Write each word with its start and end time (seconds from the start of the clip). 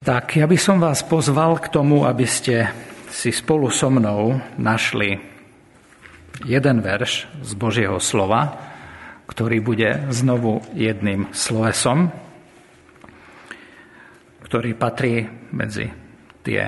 Tak 0.00 0.40
ja 0.40 0.48
by 0.48 0.56
som 0.56 0.80
vás 0.80 1.04
pozval 1.04 1.60
k 1.60 1.68
tomu, 1.68 2.08
aby 2.08 2.24
ste 2.24 2.72
si 3.12 3.28
spolu 3.28 3.68
so 3.68 3.92
mnou 3.92 4.32
našli 4.56 5.20
jeden 6.48 6.80
verš 6.80 7.28
z 7.44 7.52
Božieho 7.52 8.00
slova, 8.00 8.48
ktorý 9.28 9.60
bude 9.60 10.08
znovu 10.08 10.64
jedným 10.72 11.28
slovesom, 11.36 12.08
ktorý 14.40 14.72
patrí 14.72 15.28
medzi 15.52 15.92
tie 16.48 16.60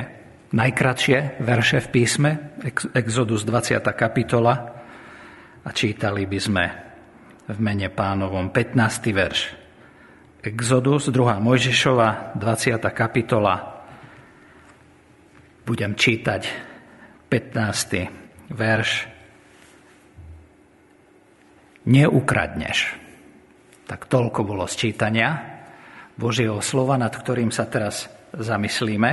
najkratšie 0.53 1.41
verše 1.41 1.81
v 1.81 1.89
písme, 1.89 2.31
Exodus 2.93 3.49
20. 3.49 3.81
kapitola, 3.97 4.55
a 5.65 5.73
čítali 5.73 6.29
by 6.29 6.37
sme 6.37 6.65
v 7.49 7.59
mene 7.65 7.89
pánovom 7.89 8.53
15. 8.53 8.77
verš. 9.17 9.62
Exodus, 10.43 11.07
2. 11.07 11.39
Mojžišova, 11.39 12.35
20. 12.35 12.83
kapitola. 12.91 13.79
Budem 15.63 15.95
čítať 15.95 16.43
15. 17.31 18.51
verš. 18.51 18.91
Neukradneš. 21.87 22.79
Tak 23.87 24.11
toľko 24.11 24.43
bolo 24.43 24.67
sčítania 24.67 25.63
Božieho 26.19 26.59
slova, 26.59 26.99
nad 26.99 27.15
ktorým 27.15 27.55
sa 27.55 27.71
teraz 27.71 28.11
zamyslíme. 28.35 29.11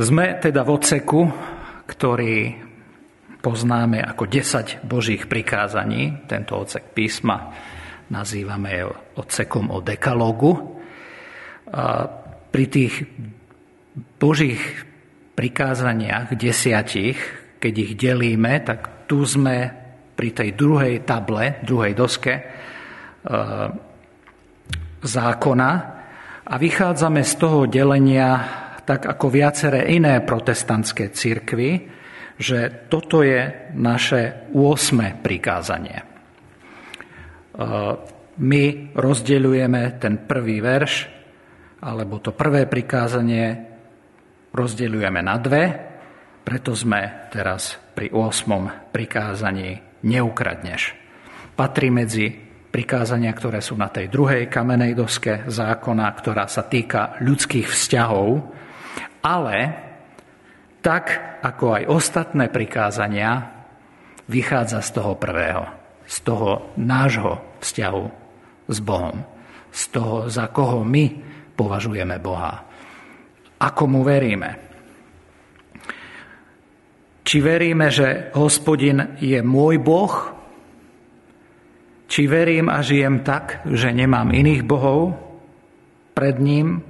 Sme 0.00 0.40
teda 0.40 0.64
v 0.64 0.70
oceku, 0.72 1.20
ktorý 1.84 2.56
poznáme 3.44 4.00
ako 4.08 4.24
10 4.24 4.88
Božích 4.88 5.28
prikázaní, 5.28 6.24
tento 6.24 6.56
ocek 6.56 6.96
písma 6.96 7.52
nazývame 8.10 8.84
odsekom 9.16 9.70
o 9.70 9.78
dekalógu. 9.80 10.78
A 11.70 12.10
pri 12.50 12.64
tých 12.66 13.06
božích 14.18 14.60
prikázaniach, 15.38 16.34
desiatich, 16.34 17.16
keď 17.62 17.74
ich 17.78 17.92
delíme, 17.94 18.60
tak 18.66 19.06
tu 19.06 19.22
sme 19.22 19.70
pri 20.18 20.30
tej 20.36 20.52
druhej 20.52 21.06
table, 21.06 21.64
druhej 21.64 21.94
doske 21.96 22.34
e, 22.36 22.42
zákona 25.00 25.70
a 26.44 26.54
vychádzame 26.58 27.22
z 27.24 27.32
toho 27.40 27.64
delenia 27.70 28.30
tak 28.84 29.06
ako 29.06 29.26
viaceré 29.30 29.94
iné 29.94 30.18
protestantské 30.18 31.14
cirkvy, 31.14 31.86
že 32.34 32.90
toto 32.90 33.22
je 33.22 33.70
naše 33.78 34.50
8. 34.50 35.22
prikázanie. 35.22 36.09
My 38.40 38.62
rozdeľujeme 38.96 39.82
ten 40.00 40.24
prvý 40.24 40.64
verš, 40.64 40.94
alebo 41.84 42.16
to 42.20 42.32
prvé 42.32 42.64
prikázanie 42.64 43.68
rozdeľujeme 44.52 45.20
na 45.20 45.36
dve, 45.36 45.64
preto 46.40 46.72
sme 46.72 47.28
teraz 47.28 47.76
pri 47.92 48.08
8. 48.16 48.90
prikázaní 48.90 50.00
neukradneš. 50.08 50.96
Patrí 51.52 51.92
medzi 51.92 52.32
prikázania, 52.72 53.36
ktoré 53.36 53.60
sú 53.60 53.76
na 53.76 53.92
tej 53.92 54.08
druhej 54.08 54.48
kamenej 54.48 54.96
doske 54.96 55.44
zákona, 55.44 56.08
ktorá 56.16 56.48
sa 56.48 56.64
týka 56.64 57.20
ľudských 57.20 57.68
vzťahov, 57.68 58.40
ale 59.20 59.58
tak 60.80 61.36
ako 61.44 61.76
aj 61.76 61.82
ostatné 61.92 62.48
prikázania, 62.48 63.52
vychádza 64.32 64.80
z 64.80 64.90
toho 64.96 65.12
prvého 65.20 65.80
z 66.10 66.16
toho 66.26 66.74
nášho 66.74 67.38
vzťahu 67.60 68.04
s 68.68 68.78
Bohom, 68.80 69.16
z 69.70 69.82
toho, 69.92 70.26
za 70.26 70.48
koho 70.50 70.82
my 70.82 71.04
považujeme 71.54 72.16
Boha. 72.18 72.64
Ako 73.60 73.84
mu 73.84 74.00
veríme. 74.00 74.50
Či 77.20 77.36
veríme, 77.44 77.92
že 77.92 78.32
hospodin 78.34 79.20
je 79.20 79.38
môj 79.44 79.76
Boh, 79.78 80.14
či 82.10 82.26
verím 82.26 82.66
a 82.66 82.82
žijem 82.82 83.22
tak, 83.22 83.62
že 83.70 83.94
nemám 83.94 84.34
iných 84.34 84.66
bohov 84.66 85.14
pred 86.16 86.34
ním, 86.42 86.82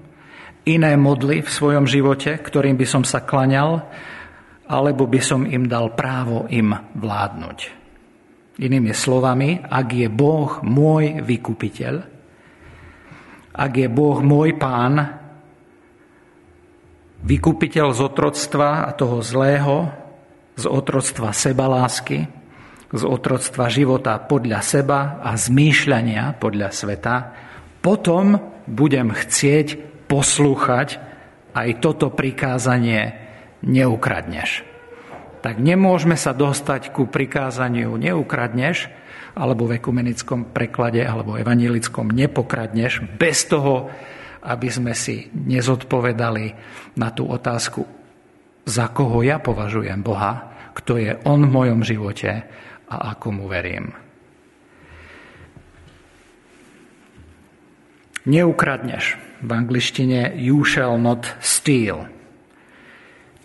iné 0.64 0.96
modly 0.96 1.44
v 1.44 1.50
svojom 1.50 1.84
živote, 1.84 2.40
ktorým 2.40 2.78
by 2.78 2.86
som 2.88 3.02
sa 3.04 3.20
klaňal, 3.20 3.84
alebo 4.70 5.04
by 5.04 5.20
som 5.20 5.44
im 5.44 5.66
dal 5.68 5.92
právo 5.92 6.46
im 6.48 6.72
vládnuť. 6.96 7.79
Inými 8.58 8.90
slovami, 8.90 9.62
ak 9.62 9.86
je 9.94 10.08
Boh 10.10 10.58
môj 10.66 11.22
vykupiteľ, 11.22 11.94
ak 13.50 13.72
je 13.76 13.88
Boh 13.92 14.18
môj 14.24 14.58
pán, 14.58 15.20
vykupiteľ 17.22 17.86
z 17.94 18.00
otroctva 18.00 18.88
a 18.88 18.90
toho 18.96 19.20
zlého, 19.20 19.92
z 20.56 20.64
otroctva 20.66 21.30
sebalásky, 21.30 22.26
z 22.90 23.02
otroctva 23.06 23.70
života 23.70 24.18
podľa 24.18 24.60
seba 24.66 25.00
a 25.22 25.38
zmýšľania 25.38 26.34
podľa 26.42 26.74
sveta, 26.74 27.16
potom 27.80 28.34
budem 28.66 29.14
chcieť 29.14 29.78
poslúchať 30.10 30.98
aj 31.54 31.68
toto 31.78 32.10
prikázanie 32.10 33.14
neukradneš 33.62 34.69
tak 35.40 35.56
nemôžeme 35.56 36.14
sa 36.14 36.36
dostať 36.36 36.92
ku 36.92 37.08
prikázaniu 37.08 37.96
neukradneš, 37.96 38.92
alebo 39.34 39.64
v 39.64 39.80
ekumenickom 39.80 40.52
preklade, 40.52 41.00
alebo 41.00 41.40
evanielickom 41.40 42.12
nepokradneš, 42.12 43.00
bez 43.16 43.48
toho, 43.48 43.88
aby 44.44 44.68
sme 44.68 44.92
si 44.92 45.28
nezodpovedali 45.32 46.46
na 46.96 47.08
tú 47.12 47.28
otázku, 47.28 47.84
za 48.68 48.92
koho 48.92 49.24
ja 49.24 49.40
považujem 49.40 50.00
Boha, 50.04 50.52
kto 50.76 51.00
je 51.00 51.16
On 51.24 51.40
v 51.40 51.50
mojom 51.50 51.80
živote 51.82 52.46
a 52.88 52.96
ako 53.16 53.26
mu 53.32 53.44
verím. 53.48 53.96
Neukradneš. 58.28 59.16
V 59.40 59.50
angličtine 59.56 60.36
you 60.36 60.60
shall 60.68 61.00
not 61.00 61.24
steal 61.40 62.19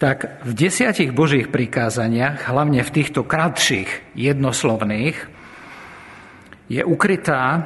tak 0.06 0.46
v 0.46 0.54
desiatich 0.54 1.10
Božích 1.10 1.50
prikázaniach, 1.50 2.46
hlavne 2.46 2.86
v 2.86 2.94
týchto 2.94 3.26
kratších 3.26 4.14
jednoslovných, 4.14 5.18
je 6.70 6.86
ukrytá 6.86 7.66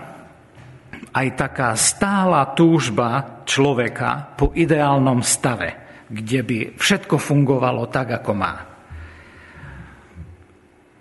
aj 1.11 1.27
taká 1.35 1.75
stála 1.75 2.55
túžba 2.55 3.43
človeka 3.43 4.39
po 4.39 4.55
ideálnom 4.55 5.19
stave, 5.19 5.75
kde 6.07 6.39
by 6.47 6.57
všetko 6.79 7.19
fungovalo 7.19 7.91
tak, 7.91 8.23
ako 8.23 8.31
má. 8.31 8.55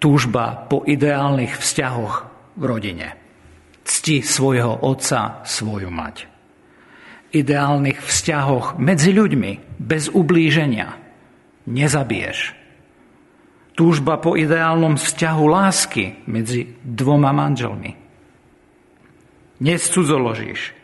Túžba 0.02 0.66
po 0.66 0.82
ideálnych 0.82 1.54
vzťahoch 1.54 2.14
v 2.58 2.62
rodine. 2.66 3.14
Cti 3.86 4.26
svojho 4.26 4.74
otca, 4.82 5.46
svoju 5.46 5.86
mať. 5.86 6.26
Ideálnych 7.30 8.02
vzťahoch 8.02 8.74
medzi 8.82 9.14
ľuďmi, 9.14 9.78
bez 9.78 10.10
ublíženia 10.10 11.06
nezabiješ. 11.68 12.56
Túžba 13.76 14.18
po 14.18 14.34
ideálnom 14.34 14.98
vzťahu 14.98 15.44
lásky 15.46 16.26
medzi 16.26 16.74
dvoma 16.82 17.30
manželmi. 17.30 17.94
Nescudzoložíš. 19.62 20.74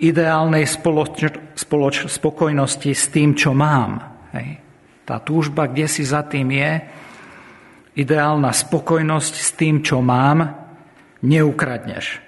Ideálnej 0.00 0.68
spoloč, 0.68 1.32
spoloč, 1.56 2.08
spokojnosti 2.08 2.92
s 2.92 3.08
tým, 3.08 3.32
čo 3.36 3.56
mám. 3.56 4.00
Hej. 4.36 4.60
Tá 5.04 5.20
túžba, 5.20 5.68
kde 5.68 5.88
si 5.88 6.04
za 6.04 6.24
tým 6.24 6.52
je, 6.52 6.72
ideálna 7.96 8.52
spokojnosť 8.52 9.34
s 9.36 9.50
tým, 9.56 9.84
čo 9.84 10.00
mám, 10.00 10.44
neukradneš. 11.24 12.20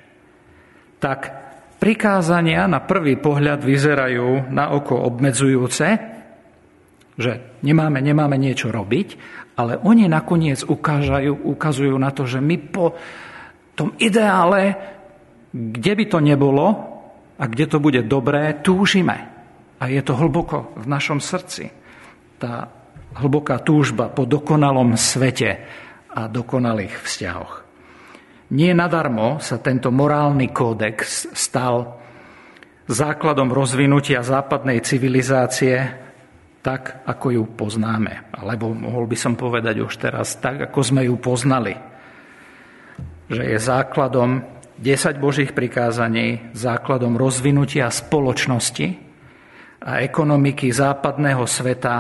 Tak 1.01 1.21
prikázania 1.81 2.69
na 2.69 2.85
prvý 2.85 3.17
pohľad 3.17 3.65
vyzerajú 3.65 4.53
na 4.53 4.73
oko 4.77 5.01
obmedzujúce, 5.09 6.12
že 7.17 7.61
nemáme, 7.61 8.01
nemáme 8.01 8.41
niečo 8.41 8.73
robiť, 8.73 9.09
ale 9.57 9.77
oni 9.77 10.09
nakoniec 10.09 10.65
ukážajú, 10.65 11.45
ukazujú 11.45 11.97
na 12.01 12.09
to, 12.11 12.25
že 12.25 12.41
my 12.41 12.57
po 12.73 12.97
tom 13.77 13.93
ideále, 14.01 14.77
kde 15.53 15.93
by 15.93 16.05
to 16.09 16.19
nebolo 16.25 16.67
a 17.37 17.45
kde 17.45 17.67
to 17.69 17.79
bude 17.81 18.01
dobré, 18.09 18.65
túžime. 18.65 19.29
A 19.83 19.91
je 19.91 20.01
to 20.01 20.17
hlboko 20.17 20.73
v 20.79 20.87
našom 20.89 21.19
srdci. 21.19 21.69
Tá 22.39 22.71
hlboká 23.19 23.61
túžba 23.61 24.09
po 24.09 24.25
dokonalom 24.25 24.97
svete 24.97 25.51
a 26.13 26.29
dokonalých 26.29 26.97
vzťahoch. 26.97 27.55
Nie 28.53 28.77
nadarmo 28.77 29.41
sa 29.41 29.57
tento 29.61 29.89
morálny 29.89 30.53
kódex 30.53 31.29
stal 31.33 31.97
základom 32.85 33.49
rozvinutia 33.49 34.21
západnej 34.21 34.85
civilizácie 34.85 36.03
tak, 36.63 37.03
ako 37.05 37.27
ju 37.35 37.43
poznáme. 37.59 38.31
Alebo 38.31 38.71
mohol 38.71 39.11
by 39.11 39.19
som 39.19 39.35
povedať 39.35 39.83
už 39.83 39.99
teraz 39.99 40.39
tak, 40.39 40.71
ako 40.71 40.81
sme 40.81 41.03
ju 41.11 41.19
poznali. 41.19 41.75
Že 43.27 43.43
je 43.43 43.59
základom 43.59 44.31
10 44.79 45.19
Božích 45.19 45.53
prikázaní, 45.53 46.55
základom 46.55 47.19
rozvinutia 47.19 47.91
spoločnosti 47.91 48.89
a 49.83 49.99
ekonomiky 50.03 50.71
západného 50.71 51.45
sveta, 51.47 51.95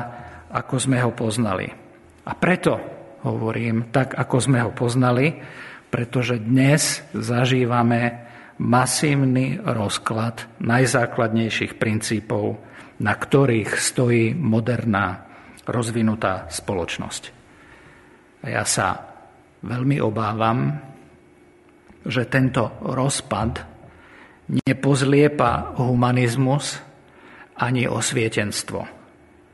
ako 0.55 0.75
sme 0.79 1.03
ho 1.03 1.11
poznali. 1.11 1.67
A 2.23 2.33
preto 2.39 2.79
hovorím 3.27 3.91
tak, 3.91 4.15
ako 4.15 4.37
sme 4.39 4.59
ho 4.63 4.71
poznali, 4.71 5.35
pretože 5.91 6.39
dnes 6.39 7.03
zažívame 7.15 8.31
masívny 8.63 9.59
rozklad 9.59 10.47
najzákladnejších 10.63 11.79
princípov, 11.79 12.63
na 13.03 13.15
ktorých 13.19 13.71
stojí 13.75 14.33
moderná 14.39 15.27
rozvinutá 15.67 16.47
spoločnosť. 16.47 17.23
A 18.43 18.47
ja 18.51 18.65
sa 18.67 18.99
veľmi 19.63 19.99
obávam, 20.03 20.75
že 22.03 22.27
tento 22.27 22.83
rozpad 22.83 23.53
nepozliepa 24.67 25.79
humanizmus 25.79 26.83
ani 27.63 27.87
osvietenstvo, 27.87 28.81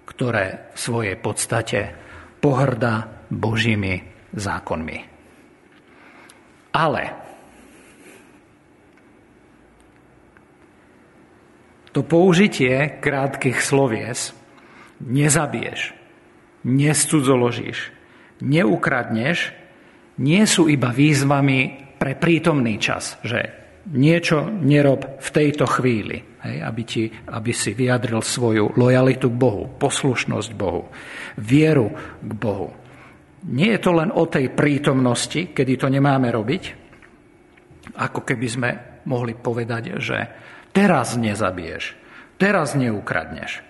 ktoré 0.08 0.72
v 0.72 0.78
svojej 0.78 1.16
podstate 1.20 1.80
pohrda 2.40 3.24
Božími 3.28 4.00
zákonmi. 4.32 4.98
Ale 6.72 7.27
to 11.92 12.04
použitie 12.04 13.00
krátkých 13.00 13.58
slovies 13.60 14.36
nezabiješ, 15.02 15.94
nescudzoložíš, 16.66 17.94
neukradneš, 18.42 19.54
nie 20.18 20.42
sú 20.44 20.66
iba 20.66 20.90
výzvami 20.90 21.94
pre 21.98 22.18
prítomný 22.18 22.78
čas, 22.82 23.18
že 23.22 23.58
niečo 23.94 24.50
nerob 24.50 25.22
v 25.22 25.28
tejto 25.32 25.64
chvíli, 25.64 26.18
hej, 26.44 26.56
aby, 26.60 26.82
ti, 26.84 27.08
aby 27.08 27.52
si 27.54 27.72
vyjadril 27.72 28.20
svoju 28.20 28.76
lojalitu 28.76 29.32
k 29.32 29.40
Bohu, 29.40 29.64
poslušnosť 29.78 30.50
Bohu, 30.52 30.90
vieru 31.40 31.88
k 32.20 32.32
Bohu. 32.34 32.74
Nie 33.48 33.78
je 33.78 33.80
to 33.80 33.92
len 33.94 34.10
o 34.10 34.26
tej 34.26 34.50
prítomnosti, 34.52 35.54
kedy 35.54 35.78
to 35.78 35.86
nemáme 35.88 36.28
robiť, 36.28 36.62
ako 37.96 38.20
keby 38.26 38.46
sme 38.50 38.70
mohli 39.08 39.32
povedať, 39.38 39.82
že 40.02 40.18
teraz 40.72 41.14
nezabiješ, 41.18 41.94
teraz 42.40 42.74
neukradneš. 42.78 43.64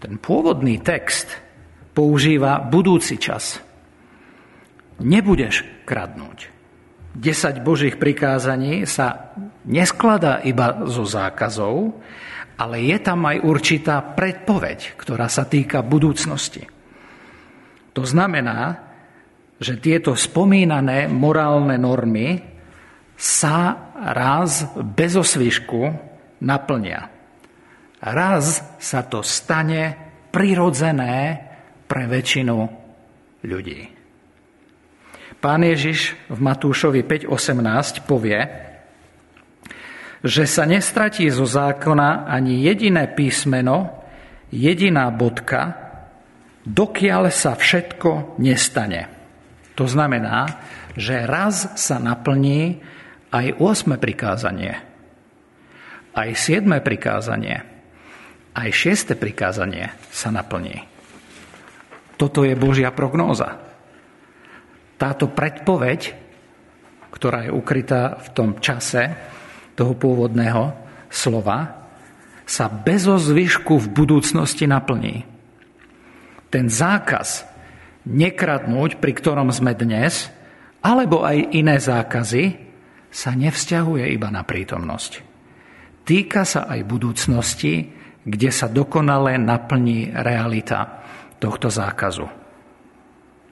Ten 0.00 0.20
pôvodný 0.20 0.80
text 0.80 1.32
používa 1.96 2.60
budúci 2.60 3.16
čas. 3.16 3.58
Nebudeš 5.00 5.64
kradnúť. 5.88 6.52
10 7.16 7.64
Božích 7.64 7.96
prikázaní 7.96 8.84
sa 8.84 9.32
neskladá 9.64 10.44
iba 10.44 10.84
zo 10.84 11.08
zákazov, 11.08 11.96
ale 12.60 12.76
je 12.84 12.98
tam 13.00 13.24
aj 13.24 13.40
určitá 13.40 14.04
predpoveď, 14.04 15.00
ktorá 15.00 15.28
sa 15.32 15.48
týka 15.48 15.80
budúcnosti. 15.80 16.68
To 17.96 18.04
znamená, 18.04 18.84
že 19.56 19.80
tieto 19.80 20.12
spomínané 20.12 21.08
morálne 21.08 21.80
normy 21.80 22.44
sa 23.16 23.88
raz 23.96 24.68
bez 24.76 25.16
osvišku 25.16 26.05
naplnia. 26.42 27.08
Raz 28.00 28.60
sa 28.76 29.00
to 29.06 29.24
stane 29.24 29.96
prirodzené 30.30 31.40
pre 31.88 32.04
väčšinu 32.04 32.56
ľudí. 33.46 33.80
Pán 35.36 35.62
Ježiš 35.62 36.16
v 36.32 36.38
Matúšovi 36.42 37.04
5.18 37.04 38.08
povie, 38.08 38.40
že 40.26 40.44
sa 40.48 40.66
nestratí 40.66 41.28
zo 41.30 41.46
zákona 41.46 42.26
ani 42.26 42.66
jediné 42.66 43.06
písmeno, 43.06 44.02
jediná 44.50 45.12
bodka, 45.14 45.76
dokiaľ 46.66 47.30
sa 47.30 47.54
všetko 47.54 48.40
nestane. 48.42 49.06
To 49.78 49.84
znamená, 49.86 50.66
že 50.96 51.28
raz 51.28 51.76
sa 51.76 52.00
naplní 52.00 52.80
aj 53.30 53.60
8. 53.60 54.00
prikázanie, 54.00 54.80
aj 56.16 56.32
7. 56.32 56.64
prikázanie, 56.80 57.60
aj 58.56 58.70
6. 58.72 59.12
prikázanie 59.20 59.92
sa 60.08 60.32
naplní. 60.32 60.80
Toto 62.16 62.48
je 62.48 62.56
Božia 62.56 62.88
prognóza 62.88 63.66
táto 64.96 65.28
predpoveď, 65.28 66.16
ktorá 67.12 67.48
je 67.48 67.50
ukrytá 67.52 68.16
v 68.16 68.28
tom 68.32 68.50
čase 68.60 69.12
toho 69.76 69.92
pôvodného 69.92 70.72
slova, 71.12 71.84
sa 72.46 72.70
bez 72.70 73.04
zvyšku 73.04 73.76
v 73.76 73.92
budúcnosti 73.92 74.64
naplní. 74.64 75.26
Ten 76.48 76.70
zákaz 76.70 77.44
nekradnúť, 78.06 79.02
pri 79.02 79.12
ktorom 79.12 79.50
sme 79.50 79.74
dnes, 79.76 80.30
alebo 80.80 81.26
aj 81.26 81.52
iné 81.52 81.76
zákazy, 81.76 82.44
sa 83.10 83.34
nevzťahuje 83.34 84.06
iba 84.14 84.28
na 84.30 84.46
prítomnosť. 84.46 85.25
Týka 86.06 86.46
sa 86.46 86.70
aj 86.70 86.86
budúcnosti, 86.86 87.82
kde 88.22 88.50
sa 88.54 88.70
dokonale 88.70 89.34
naplní 89.42 90.14
realita 90.14 91.02
tohto 91.42 91.66
zákazu. 91.66 92.26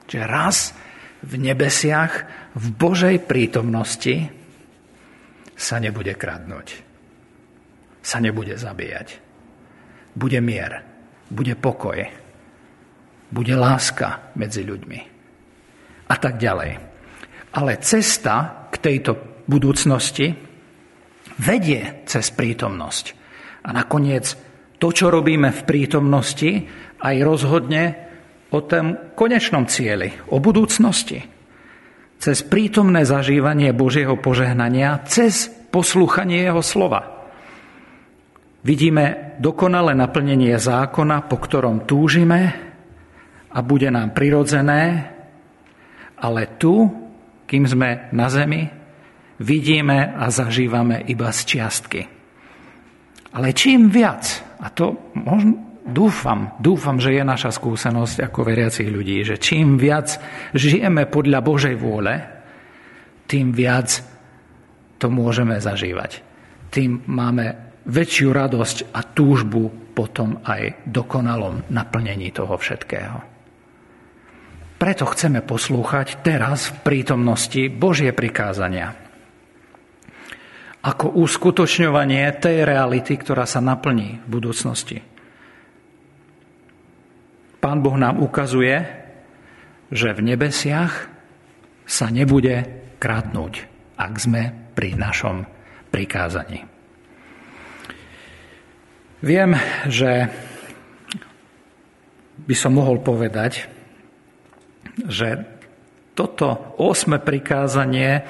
Čiže 0.07 0.23
raz 0.23 0.71
v 1.19 1.33
nebesiach, 1.35 2.13
v 2.55 2.65
Božej 2.71 3.27
prítomnosti 3.27 4.31
sa 5.51 5.83
nebude 5.83 6.15
kradnúť. 6.15 6.67
Sa 7.99 8.23
nebude 8.23 8.55
zabíjať. 8.55 9.19
Bude 10.15 10.39
mier, 10.39 10.79
bude 11.27 11.59
pokoj, 11.59 11.99
bude 13.35 13.55
láska 13.57 14.31
medzi 14.39 14.63
ľuďmi. 14.63 14.99
A 16.07 16.15
tak 16.15 16.39
ďalej. 16.39 16.71
Ale 17.51 17.83
cesta 17.83 18.67
k 18.71 18.75
tejto 18.79 19.43
budúcnosti 19.43 20.54
vedie 21.39 22.05
cez 22.05 22.31
prítomnosť. 22.31 23.05
A 23.65 23.73
nakoniec 23.73 24.37
to, 24.77 24.91
čo 24.91 25.09
robíme 25.09 25.49
v 25.49 25.61
prítomnosti, 25.65 26.51
aj 27.01 27.15
rozhodne 27.25 27.83
o 28.53 28.61
tom 28.63 29.15
konečnom 29.17 29.65
cieli, 29.65 30.13
o 30.31 30.37
budúcnosti. 30.37 31.19
Cez 32.15 32.45
prítomné 32.47 33.03
zažívanie 33.03 33.75
Božieho 33.75 34.15
požehnania, 34.15 35.03
cez 35.03 35.51
poslúchanie 35.51 36.47
Jeho 36.47 36.63
slova. 36.63 37.27
Vidíme 38.65 39.37
dokonalé 39.37 39.93
naplnenie 39.93 40.57
zákona, 40.57 41.29
po 41.29 41.37
ktorom 41.37 41.85
túžime 41.85 42.55
a 43.53 43.59
bude 43.61 43.91
nám 43.93 44.15
prirodzené, 44.15 45.11
ale 46.17 46.57
tu, 46.57 46.89
kým 47.45 47.63
sme 47.69 48.09
na 48.09 48.25
zemi, 48.31 48.84
vidíme 49.39 50.15
a 50.15 50.31
zažívame 50.31 51.03
iba 51.07 51.31
z 51.31 51.39
čiastky. 51.43 52.01
Ale 53.35 53.51
čím 53.51 53.91
viac, 53.91 54.23
a 54.63 54.71
to 54.71 55.11
možno, 55.19 55.83
dúfam, 55.83 56.55
dúfam, 56.57 56.97
že 57.03 57.19
je 57.19 57.23
naša 57.27 57.51
skúsenosť 57.51 58.31
ako 58.31 58.39
veriacich 58.47 58.87
ľudí, 58.87 59.27
že 59.27 59.35
čím 59.35 59.75
viac 59.75 60.15
žijeme 60.55 61.05
podľa 61.11 61.39
Božej 61.43 61.75
vôle, 61.75 62.15
tým 63.27 63.51
viac 63.51 63.91
to 64.95 65.11
môžeme 65.11 65.59
zažívať. 65.59 66.23
Tým 66.71 67.03
máme 67.11 67.75
väčšiu 67.85 68.31
radosť 68.31 68.77
a 68.95 69.03
túžbu 69.03 69.93
potom 69.93 70.41
aj 70.43 70.87
dokonalom 70.87 71.69
naplnení 71.71 72.31
toho 72.31 72.55
všetkého. 72.57 73.17
Preto 74.75 75.07
chceme 75.07 75.39
poslúchať 75.39 76.19
teraz 76.19 76.67
v 76.67 76.75
prítomnosti 76.83 77.71
Božie 77.71 78.11
prikázania. 78.11 79.04
Ako 80.85 81.17
uskutočňovanie 81.17 82.29
tej 82.37 82.61
reality, 82.61 83.17
ktorá 83.17 83.49
sa 83.49 83.57
naplní 83.57 84.21
v 84.21 84.27
budúcnosti. 84.29 85.01
Pán 87.57 87.81
Boh 87.81 87.97
nám 87.97 88.21
ukazuje, 88.21 88.85
že 89.89 90.13
v 90.13 90.21
nebesiach 90.21 91.09
sa 91.89 92.13
nebude 92.13 92.69
krátnuť, 93.01 93.53
ak 93.97 94.13
sme 94.21 94.53
pri 94.77 94.93
našom 94.93 95.49
prikázaní. 95.89 96.69
Viem, 99.25 99.57
že 99.89 100.29
by 102.45 102.53
som 102.53 102.77
mohol 102.77 103.01
povedať, 103.01 103.65
že 105.09 105.41
toto 106.13 106.77
osme 106.77 107.17
prikázanie 107.17 108.21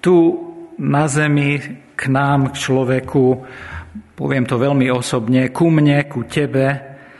tu 0.00 0.43
na 0.78 1.04
zemi 1.06 1.58
k 1.94 2.02
nám, 2.10 2.50
k 2.50 2.56
človeku, 2.58 3.24
poviem 4.14 4.44
to 4.46 4.56
veľmi 4.58 4.90
osobne, 4.90 5.50
ku 5.54 5.70
mne, 5.70 6.06
ku 6.10 6.26
tebe, 6.26 6.66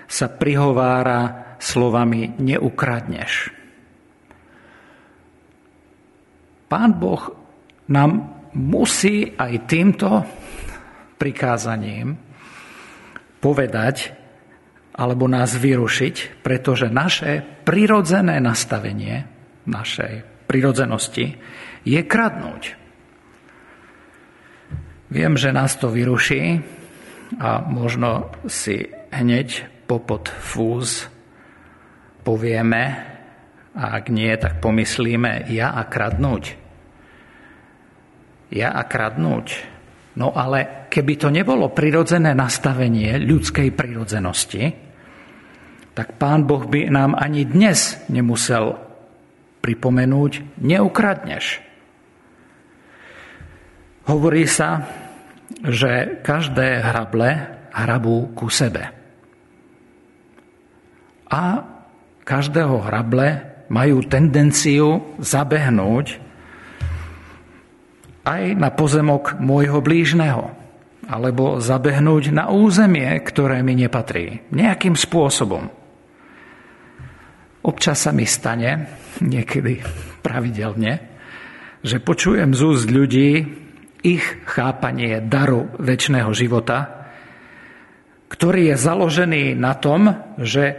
sa 0.05 0.27
prihovára 0.31 1.57
slovami 1.59 2.37
neukradneš. 2.39 3.51
Pán 6.69 6.91
Boh 6.99 7.23
nám 7.91 8.11
musí 8.55 9.35
aj 9.35 9.53
týmto 9.67 10.09
prikázaním 11.19 12.19
povedať, 13.39 14.11
alebo 14.95 15.27
nás 15.27 15.59
vyrušiť, 15.59 16.41
pretože 16.41 16.87
naše 16.87 17.43
prirodzené 17.67 18.39
nastavenie 18.39 19.27
našej 19.67 20.47
prirodzenosti 20.47 21.35
je 21.83 22.01
kradnúť. 22.07 22.84
Viem, 25.15 25.39
že 25.39 25.55
nás 25.55 25.79
to 25.79 25.95
vyruší 25.95 26.59
a 27.39 27.63
možno 27.63 28.35
si 28.51 28.91
hneď 29.15 29.63
popod 29.87 30.27
fúz 30.27 31.07
povieme, 32.27 33.15
a 33.75 33.85
ak 34.03 34.11
nie, 34.11 34.35
tak 34.35 34.59
pomyslíme, 34.59 35.47
ja 35.55 35.71
a 35.71 35.87
kradnúť. 35.87 36.59
Ja 38.55 38.75
a 38.75 38.83
kradnúť. 38.83 39.47
No 40.19 40.35
ale 40.35 40.91
keby 40.91 41.15
to 41.15 41.31
nebolo 41.31 41.71
prirodzené 41.71 42.35
nastavenie 42.35 43.15
ľudskej 43.23 43.71
prirodzenosti, 43.71 44.63
tak 45.95 46.19
Pán 46.19 46.43
Boh 46.43 46.67
by 46.67 46.91
nám 46.91 47.15
ani 47.15 47.47
dnes 47.47 48.03
nemusel 48.11 48.83
pripomenúť, 49.63 50.59
neukradneš. 50.59 51.63
Hovorí 54.11 54.47
sa, 54.51 54.85
že 55.65 56.21
každé 56.25 56.81
hrable 56.81 57.31
hrabú 57.75 58.33
ku 58.33 58.49
sebe. 58.49 58.89
A 61.29 61.67
každého 62.25 62.81
hrable 62.85 63.43
majú 63.69 64.05
tendenciu 64.07 65.17
zabehnúť 65.19 66.21
aj 68.25 68.43
na 68.57 68.73
pozemok 68.73 69.37
môjho 69.37 69.85
blížneho, 69.85 70.49
alebo 71.05 71.61
zabehnúť 71.61 72.33
na 72.33 72.49
územie, 72.49 73.21
ktoré 73.21 73.61
mi 73.61 73.77
nepatrí, 73.77 74.49
nejakým 74.49 74.97
spôsobom. 74.97 75.69
Občas 77.65 78.05
sa 78.05 78.13
mi 78.13 78.25
stane, 78.25 78.89
niekedy 79.21 79.81
pravidelne, 80.25 80.93
že 81.85 82.01
počujem 82.01 82.57
z 82.57 82.61
úst 82.65 82.89
ľudí 82.89 83.64
ich 84.05 84.45
chápanie 84.45 85.25
daru 85.25 85.73
väčšného 85.81 86.31
života, 86.37 87.09
ktorý 88.29 88.75
je 88.75 88.77
založený 88.77 89.45
na 89.57 89.73
tom, 89.73 90.13
že 90.37 90.77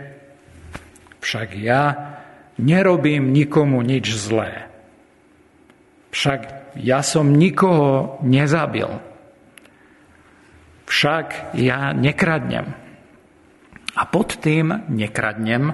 však 1.26 1.58
ja 1.58 2.14
nerobím 2.62 3.34
nikomu 3.34 3.82
nič 3.82 4.14
zlé. 4.14 4.70
Však 6.14 6.42
ja 6.80 7.02
som 7.02 7.34
nikoho 7.34 8.22
nezabil. 8.22 8.88
Však 10.86 11.58
ja 11.58 11.92
nekradnem. 11.98 12.78
A 13.96 14.02
pod 14.06 14.38
tým 14.38 14.86
nekradnem 14.92 15.74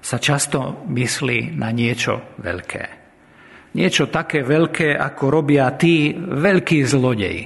sa 0.00 0.16
často 0.16 0.82
myslí 0.88 1.52
na 1.52 1.68
niečo 1.68 2.22
veľké. 2.40 2.97
Niečo 3.76 4.08
také 4.08 4.40
veľké, 4.40 4.96
ako 4.96 5.24
robia 5.28 5.68
tí 5.76 6.16
veľkí 6.16 6.78
zlodeji. 6.88 7.42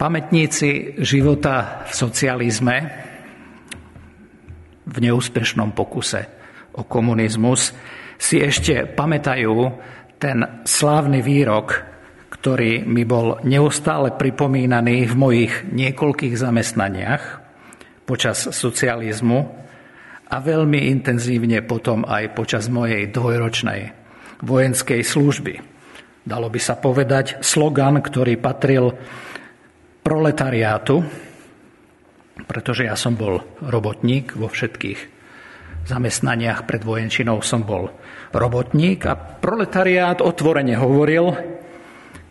Pamätníci 0.00 0.98
života 0.98 1.86
v 1.86 1.92
socializme 1.94 2.76
v 4.82 4.96
neúspešnom 4.98 5.70
pokuse 5.76 6.26
o 6.74 6.82
komunizmus 6.82 7.70
si 8.18 8.42
ešte 8.42 8.88
pamätajú 8.88 9.54
ten 10.18 10.66
slávny 10.66 11.22
výrok, 11.22 11.86
ktorý 12.34 12.82
mi 12.82 13.06
bol 13.06 13.38
neustále 13.46 14.10
pripomínaný 14.14 15.06
v 15.06 15.14
mojich 15.14 15.54
niekoľkých 15.70 16.34
zamestnaniach 16.34 17.22
počas 18.02 18.50
socializmu 18.50 19.61
a 20.32 20.40
veľmi 20.40 20.88
intenzívne 20.88 21.60
potom 21.60 22.08
aj 22.08 22.32
počas 22.32 22.72
mojej 22.72 23.12
dvojročnej 23.12 23.80
vojenskej 24.40 25.04
služby. 25.04 25.54
Dalo 26.24 26.48
by 26.48 26.60
sa 26.62 26.80
povedať 26.80 27.44
slogan, 27.44 28.00
ktorý 28.00 28.40
patril 28.40 28.96
proletariátu, 30.00 31.04
pretože 32.48 32.88
ja 32.88 32.96
som 32.96 33.12
bol 33.12 33.44
robotník 33.60 34.32
vo 34.32 34.48
všetkých 34.48 35.12
zamestnaniach 35.82 36.64
pred 36.64 36.80
vojenčinou 36.86 37.42
som 37.42 37.66
bol 37.66 37.90
robotník 38.30 39.02
a 39.04 39.18
proletariát 39.18 40.22
otvorene 40.22 40.78
hovoril, 40.78 41.34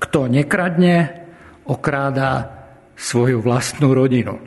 kto 0.01 0.31
nekradne, 0.31 1.27
okráda 1.67 2.49
svoju 2.95 3.43
vlastnú 3.43 3.93
rodinu. 3.93 4.39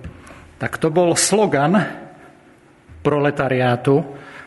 Tak 0.59 0.81
to 0.81 0.89
bol 0.89 1.13
slogan 1.15 2.04
proletariátu 3.05 3.95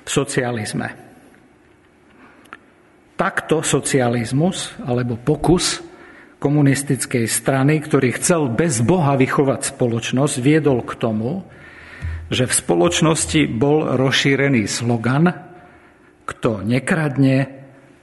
v 0.01 0.09
socializme. 0.09 0.87
Takto 3.13 3.61
socializmus, 3.61 4.73
alebo 4.81 5.17
pokus 5.17 5.81
komunistickej 6.41 7.29
strany, 7.29 7.81
ktorý 7.81 8.17
chcel 8.17 8.49
bez 8.49 8.81
Boha 8.81 9.13
vychovať 9.17 9.73
spoločnosť, 9.73 10.35
viedol 10.41 10.81
k 10.81 10.97
tomu, 10.97 11.45
že 12.33 12.49
v 12.49 12.53
spoločnosti 12.53 13.45
bol 13.53 13.93
rozšírený 13.97 14.65
slogan 14.65 15.47
kto 16.27 16.59
nekradne, 16.59 17.47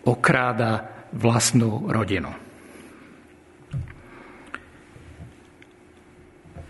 okráda 0.09 0.89
vlastnú 1.13 1.93
rodinu. 1.93 2.44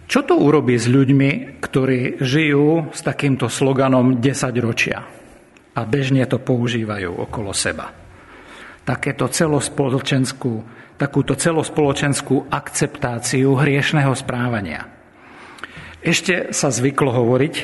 Čo 0.05 0.21
to 0.21 0.37
urobí 0.37 0.77
s 0.77 0.85
ľuďmi, 0.85 1.61
ktorí 1.65 2.21
žijú 2.21 2.93
s 2.93 3.01
takýmto 3.01 3.49
sloganom 3.49 4.21
10 4.21 4.53
ročia 4.61 5.01
a 5.75 5.81
bežne 5.89 6.29
to 6.29 6.37
používajú 6.37 7.25
okolo 7.25 7.57
seba? 7.57 7.89
Takéto 8.85 9.33
celospoločenskú, 9.33 10.53
takúto 11.01 11.33
celospoločenskú 11.41 12.53
akceptáciu 12.53 13.57
hriešného 13.57 14.13
správania. 14.13 14.85
Ešte 16.05 16.53
sa 16.53 16.69
zvyklo 16.69 17.09
hovoriť, 17.09 17.55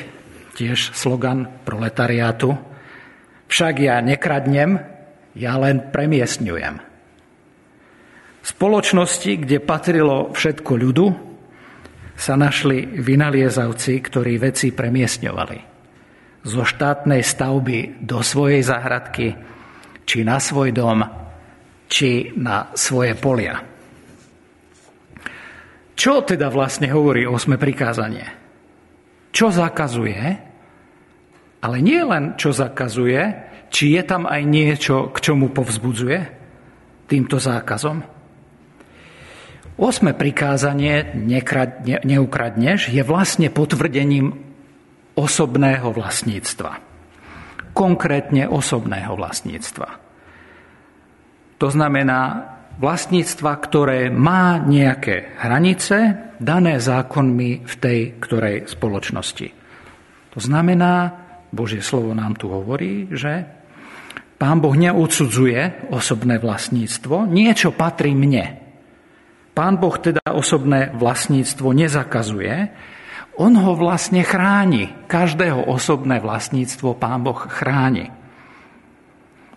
tiež 0.57 0.97
slogan 0.97 1.45
proletariátu, 1.61 2.57
však 3.45 3.73
ja 3.85 4.01
nekradnem, 4.01 4.81
ja 5.37 5.61
len 5.61 5.93
premiestňujem. 5.93 6.75
V 8.41 8.47
spoločnosti, 8.49 9.31
kde 9.45 9.61
patrilo 9.61 10.33
všetko 10.33 10.71
ľudu, 10.73 11.30
sa 12.21 12.37
našli 12.37 12.85
vynaliezavci, 13.01 13.97
ktorí 13.97 14.37
veci 14.37 14.69
premiestňovali. 14.69 15.57
Zo 16.45 16.61
štátnej 16.61 17.25
stavby 17.25 18.05
do 18.05 18.21
svojej 18.21 18.61
záhradky, 18.61 19.33
či 20.05 20.21
na 20.21 20.37
svoj 20.37 20.69
dom, 20.69 21.01
či 21.89 22.29
na 22.37 22.69
svoje 22.77 23.17
polia. 23.17 23.57
Čo 25.97 26.21
teda 26.21 26.53
vlastne 26.53 26.93
hovorí 26.93 27.25
osme 27.25 27.57
prikázanie? 27.57 28.25
Čo 29.33 29.49
zakazuje? 29.49 30.21
Ale 31.61 31.77
nie 31.81 32.01
len 32.05 32.37
čo 32.37 32.53
zakazuje, 32.53 33.21
či 33.73 33.97
je 33.97 34.03
tam 34.05 34.29
aj 34.29 34.41
niečo, 34.45 35.09
k 35.09 35.17
čomu 35.25 35.49
povzbudzuje 35.49 36.19
týmto 37.09 37.41
zákazom. 37.41 38.10
Osme 39.79 40.11
prikázanie 40.11 41.15
nekrad, 41.15 41.87
ne, 41.87 41.99
neukradneš 42.03 42.91
je 42.91 43.01
vlastne 43.03 43.47
potvrdením 43.47 44.35
osobného 45.15 45.91
vlastníctva. 45.91 46.71
Konkrétne 47.71 48.51
osobného 48.51 49.15
vlastníctva. 49.15 49.89
To 51.61 51.67
znamená, 51.69 52.51
vlastníctva, 52.81 53.51
ktoré 53.61 54.09
má 54.09 54.57
nejaké 54.57 55.37
hranice 55.37 56.17
dané 56.41 56.81
zákonmi 56.81 57.49
v 57.63 57.73
tej 57.77 57.99
ktorej 58.17 58.65
spoločnosti. 58.65 59.47
To 60.33 60.39
znamená, 60.39 61.13
Božie 61.51 61.83
slovo 61.83 62.15
nám 62.15 62.39
tu 62.39 62.47
hovorí, 62.47 63.11
že 63.11 63.43
Pán 64.41 64.57
Boh 64.57 64.73
neodsudzuje 64.73 65.93
osobné 65.93 66.41
vlastníctvo, 66.41 67.29
niečo 67.29 67.69
patrí 67.69 68.17
mne. 68.17 68.60
Pán 69.51 69.75
Boh 69.77 69.95
teda 69.99 70.23
osobné 70.31 70.95
vlastníctvo 70.95 71.75
nezakazuje, 71.75 72.71
on 73.39 73.55
ho 73.55 73.73
vlastne 73.75 74.23
chráni. 74.23 74.91
Každého 75.07 75.67
osobné 75.67 76.19
vlastníctvo 76.23 76.95
Pán 76.95 77.23
Boh 77.23 77.39
chráni. 77.47 78.11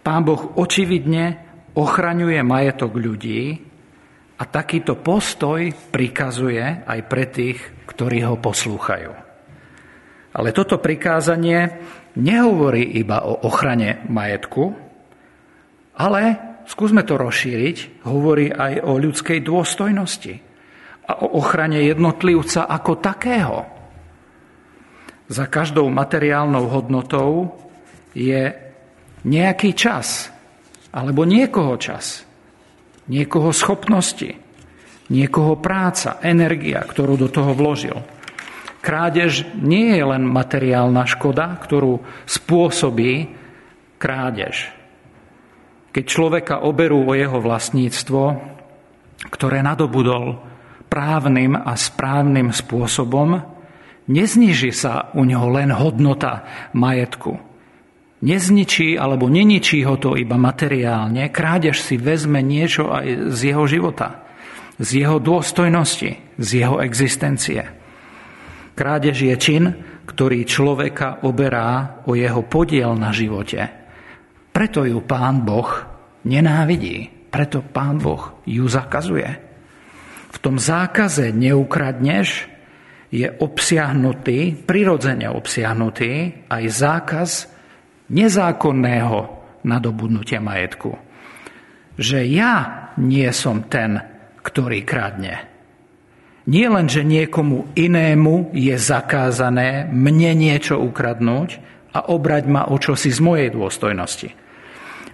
Pán 0.05 0.23
Boh 0.23 0.59
očividne 0.59 1.41
ochraňuje 1.75 2.41
majetok 2.43 2.95
ľudí 2.95 3.59
a 4.39 4.43
takýto 4.47 4.99
postoj 4.99 5.71
prikazuje 5.91 6.63
aj 6.87 7.01
pre 7.07 7.25
tých, 7.31 7.59
ktorí 7.87 8.27
ho 8.27 8.39
poslúchajú. 8.39 9.13
Ale 10.35 10.51
toto 10.51 10.83
prikázanie 10.83 11.79
nehovorí 12.19 12.99
iba 12.99 13.23
o 13.23 13.47
ochrane 13.47 14.03
majetku, 14.11 14.75
ale 15.95 16.54
skúsme 16.67 17.05
to 17.05 17.21
rozšíriť, 17.21 18.07
hovorí 18.09 18.53
aj 18.53 18.85
o 18.85 18.97
ľudskej 19.01 19.41
dôstojnosti 19.45 20.35
a 21.05 21.13
o 21.21 21.37
ochrane 21.41 21.85
jednotlivca 21.85 22.65
ako 22.69 22.93
takého. 23.01 23.59
za 25.29 25.49
každou 25.49 25.89
materiálnou 25.89 26.69
hodnotou 26.69 27.57
je 28.13 28.53
nejaký 29.25 29.73
čas, 29.73 30.29
alebo 30.93 31.25
niekoho 31.25 31.81
čas, 31.81 32.29
niekoho 33.09 33.51
schopnosti, 33.51 34.37
niekoho 35.09 35.57
práca, 35.59 36.21
energia, 36.21 36.85
ktorú 36.85 37.17
do 37.17 37.29
toho 37.33 37.57
vložil. 37.57 37.97
Krádež 38.85 39.49
nie 39.65 39.97
je 39.97 40.05
len 40.05 40.29
materiálna 40.29 41.09
škoda, 41.09 41.57
ktorú 41.57 42.05
spôsobí 42.29 43.33
krádež. 43.97 44.69
Keď 45.95 46.05
človeka 46.11 46.67
oberú 46.67 47.07
o 47.07 47.15
jeho 47.15 47.39
vlastníctvo, 47.39 48.23
ktoré 49.31 49.63
nadobudol 49.63 50.43
právnym 50.91 51.55
a 51.55 51.79
správnym 51.79 52.51
spôsobom, 52.51 53.39
nezniží 54.11 54.75
sa 54.75 55.15
u 55.15 55.23
neho 55.23 55.47
len 55.55 55.71
hodnota 55.71 56.43
majetku. 56.75 57.39
Nezničí 58.27 58.99
alebo 58.99 59.31
neničí 59.31 59.87
ho 59.87 59.95
to 59.95 60.19
iba 60.19 60.35
materiálne, 60.35 61.31
krádež 61.31 61.79
si 61.79 61.95
vezme 61.95 62.43
niečo 62.43 62.91
aj 62.91 63.31
z 63.31 63.55
jeho 63.55 63.65
života, 63.71 64.27
z 64.83 65.07
jeho 65.07 65.23
dôstojnosti, 65.23 66.11
z 66.43 66.49
jeho 66.59 66.83
existencie. 66.83 67.71
Krádež 68.75 69.23
je 69.23 69.35
čin, 69.39 69.65
ktorý 70.11 70.43
človeka 70.43 71.23
oberá 71.23 72.03
o 72.11 72.19
jeho 72.19 72.43
podiel 72.43 72.99
na 72.99 73.15
živote. 73.15 73.84
Preto 74.55 74.87
ju 74.87 75.03
pán 75.03 75.43
Boh 75.43 75.67
nenávidí. 76.23 77.11
Preto 77.27 77.67
pán 77.67 77.99
Boh 77.99 78.39
ju 78.47 78.71
zakazuje. 78.71 79.27
V 80.31 80.37
tom 80.39 80.63
zákaze 80.63 81.35
neukradneš 81.35 82.47
je 83.11 83.27
obsiahnutý, 83.27 84.55
prirodzene 84.63 85.27
obsiahnutý 85.27 86.47
aj 86.47 86.65
zákaz 86.71 87.31
nezákonného 88.15 89.19
nadobudnutia 89.67 90.39
majetku. 90.39 90.95
Že 91.99 92.19
ja 92.31 92.55
nie 92.99 93.27
som 93.35 93.67
ten, 93.67 93.99
ktorý 94.43 94.87
kradne 94.87 95.55
nie 96.45 96.69
len, 96.69 96.93
že 96.93 97.01
niekomu 97.01 97.73
inému 97.73 98.53
je 98.53 98.77
zakázané 98.77 99.89
mne 99.89 100.37
niečo 100.37 100.77
ukradnúť 100.77 101.57
a 101.97 102.13
obrať 102.13 102.45
ma 102.53 102.69
o 102.69 102.77
čosi 102.77 103.09
z 103.09 103.21
mojej 103.25 103.49
dôstojnosti. 103.49 104.44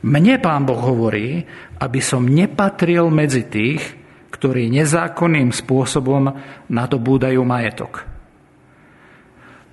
Mne 0.00 0.40
pán 0.40 0.64
Boh 0.64 0.80
hovorí, 0.80 1.44
aby 1.76 2.00
som 2.00 2.24
nepatril 2.24 3.12
medzi 3.12 3.44
tých, 3.44 3.82
ktorí 4.32 4.72
nezákonným 4.72 5.52
spôsobom 5.52 6.32
nadobúdajú 6.72 7.44
majetok. 7.44 8.08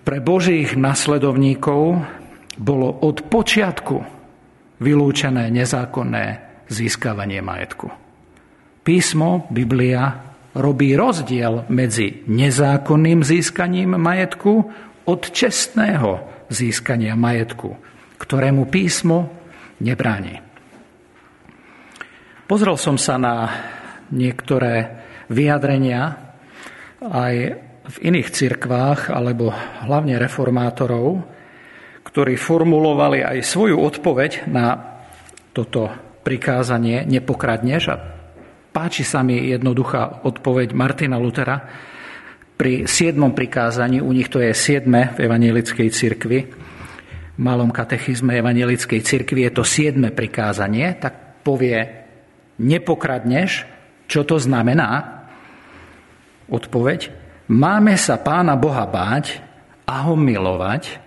Pre 0.03 0.17
Božích 0.19 0.75
nasledovníkov 0.75 2.03
bolo 2.59 2.89
od 3.03 3.27
počiatku 3.31 4.03
vylúčené 4.83 5.47
nezákonné 5.51 6.25
získavanie 6.67 7.39
majetku. 7.39 7.87
Písmo, 8.83 9.47
Biblia 9.51 10.27
robí 10.55 10.95
rozdiel 10.95 11.67
medzi 11.71 12.23
nezákonným 12.27 13.23
získaním 13.23 13.95
majetku 13.99 14.53
od 15.07 15.21
čestného 15.31 16.23
získania 16.51 17.15
majetku, 17.15 17.75
ktorému 18.19 18.67
písmo 18.67 19.31
nebráni. 19.83 20.41
Pozrel 22.47 22.79
som 22.79 22.95
sa 22.95 23.19
na 23.19 23.51
niektoré 24.13 25.03
vyjadrenia 25.27 26.15
aj 27.03 27.35
v 27.87 27.97
iných 28.03 28.29
cirkvách, 28.31 29.11
alebo 29.11 29.51
hlavne 29.83 30.19
reformátorov, 30.19 31.23
ktorí 32.03 32.35
formulovali 32.39 33.23
aj 33.23 33.43
svoju 33.43 33.79
odpoveď 33.79 34.47
na 34.47 34.99
toto 35.51 35.91
prikázanie 36.23 37.07
nepokradneš 37.07 37.83
a 37.91 38.17
Páči 38.77 39.01
sa 39.01 39.25
mi 39.25 39.49
jednoduchá 39.49 40.21
odpoveď 40.21 40.77
Martina 40.77 41.17
Lutera 41.17 41.65
pri 42.61 42.85
siedmom 42.85 43.33
prikázaní, 43.33 44.05
u 44.05 44.13
nich 44.13 44.29
to 44.29 44.37
je 44.37 44.53
siedme 44.53 45.17
v 45.17 45.25
evangelickej 45.25 45.89
cirkvi, 45.89 46.45
malom 47.37 47.69
katechizme 47.69 48.33
evangelickej 48.41 49.01
cirkvi 49.05 49.45
je 49.45 49.51
to 49.53 49.63
siedme 49.63 50.09
prikázanie, 50.09 50.97
tak 50.97 51.41
povie, 51.45 51.77
nepokradneš, 52.57 53.63
čo 54.09 54.25
to 54.25 54.41
znamená? 54.41 55.21
Odpoveď, 56.49 57.13
máme 57.53 57.93
sa 57.99 58.17
Pána 58.17 58.57
Boha 58.57 58.89
báť 58.89 59.39
a 59.85 60.09
ho 60.09 60.17
milovať, 60.17 60.97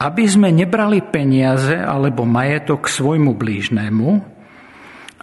aby 0.00 0.24
sme 0.28 0.52
nebrali 0.52 1.04
peniaze 1.04 1.76
alebo 1.76 2.24
majetok 2.24 2.88
svojmu 2.88 3.32
blížnému, 3.36 4.08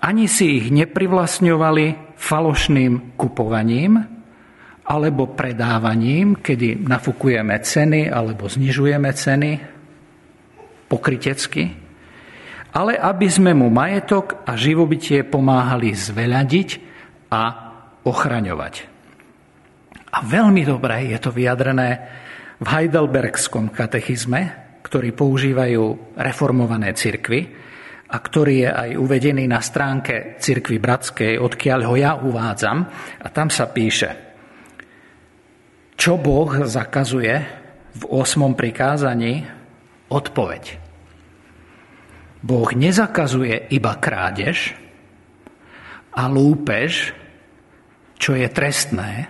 ani 0.03 0.25
si 0.27 0.59
ich 0.59 0.67
neprivlastňovali 0.69 2.15
falošným 2.19 3.15
kupovaním 3.15 3.95
alebo 4.83 5.31
predávaním, 5.31 6.43
kedy 6.43 6.83
nafúkujeme 6.83 7.55
ceny 7.63 8.11
alebo 8.11 8.51
znižujeme 8.51 9.09
ceny 9.15 9.72
pokrytecky, 10.89 11.73
ale 12.73 12.97
aby 12.97 13.27
sme 13.29 13.53
mu 13.53 13.69
majetok 13.69 14.43
a 14.47 14.57
živobytie 14.57 15.21
pomáhali 15.21 15.93
zveľadiť 15.93 16.69
a 17.29 17.41
ochraňovať. 18.03 18.75
A 20.13 20.17
veľmi 20.21 20.61
dobre 20.65 21.09
je 21.09 21.17
to 21.17 21.33
vyjadrené 21.33 21.89
v 22.61 22.67
Heidelbergskom 22.69 23.73
katechizme, 23.73 24.41
ktorý 24.85 25.13
používajú 25.13 26.15
reformované 26.17 26.93
cirkvy, 26.93 27.63
a 28.13 28.17
ktorý 28.21 28.55
je 28.61 28.69
aj 28.69 28.89
uvedený 28.93 29.49
na 29.49 29.57
stránke 29.57 30.37
Cirkvy 30.37 30.77
Bratskej, 30.77 31.41
odkiaľ 31.41 31.79
ho 31.89 31.95
ja 31.97 32.13
uvádzam. 32.21 32.77
A 33.25 33.27
tam 33.33 33.49
sa 33.49 33.73
píše, 33.73 34.13
čo 35.97 36.21
Boh 36.21 36.69
zakazuje 36.69 37.33
v 37.97 38.03
8. 38.05 38.53
prikázaní? 38.53 39.49
Odpoveď. 40.13 40.63
Boh 42.45 42.69
nezakazuje 42.69 43.73
iba 43.73 43.97
krádež 43.97 44.77
a 46.13 46.29
lúpež, 46.29 47.17
čo 48.21 48.37
je 48.37 48.45
trestné, 48.45 49.25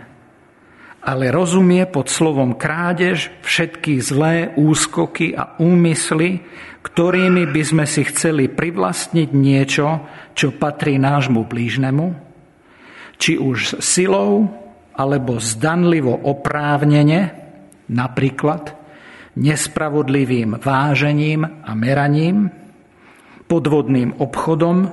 ale 1.03 1.31
rozumie 1.31 1.87
pod 1.87 2.11
slovom 2.11 2.59
krádež 2.59 3.31
všetky 3.47 4.03
zlé 4.03 4.51
úskoky 4.59 5.31
a 5.31 5.55
úmysly, 5.55 6.43
ktorými 6.83 7.47
by 7.47 7.63
sme 7.63 7.85
si 7.87 8.03
chceli 8.03 8.51
privlastniť 8.51 9.29
niečo, 9.31 10.03
čo 10.35 10.51
patrí 10.51 10.99
nášmu 10.99 11.47
blížnemu, 11.47 12.11
či 13.15 13.39
už 13.39 13.79
silou 13.79 14.51
alebo 14.99 15.39
zdanlivo 15.39 16.11
oprávnene, 16.11 17.31
napríklad 17.87 18.82
nespravodlivým 19.37 20.61
vážením 20.61 21.45
a 21.65 21.71
meraním, 21.73 22.51
podvodným 23.49 24.17
obchodom, 24.17 24.89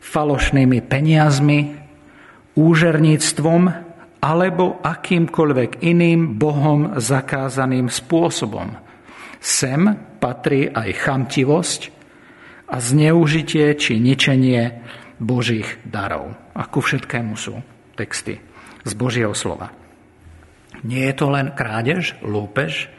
falošnými 0.00 0.80
peniazmi, 0.86 1.60
úžerníctvom 2.56 3.62
alebo 4.22 4.80
akýmkoľvek 4.80 5.84
iným 5.84 6.40
Bohom 6.40 6.98
zakázaným 6.98 7.90
spôsobom– 7.92 8.74
Sem 9.46 9.94
patrí 10.18 10.66
aj 10.66 10.90
chamtivosť 11.06 11.80
a 12.66 12.82
zneužitie 12.82 13.78
či 13.78 14.02
ničenie 14.02 14.82
Božích 15.22 15.78
darov. 15.86 16.34
A 16.56 16.66
ku 16.66 16.82
všetkému 16.82 17.38
sú 17.38 17.60
texty 17.94 18.42
z 18.82 18.92
Božieho 18.98 19.30
slova. 19.38 19.70
Nie 20.82 21.14
je 21.14 21.14
to 21.14 21.30
len 21.30 21.54
krádež, 21.54 22.18
lúpež, 22.26 22.90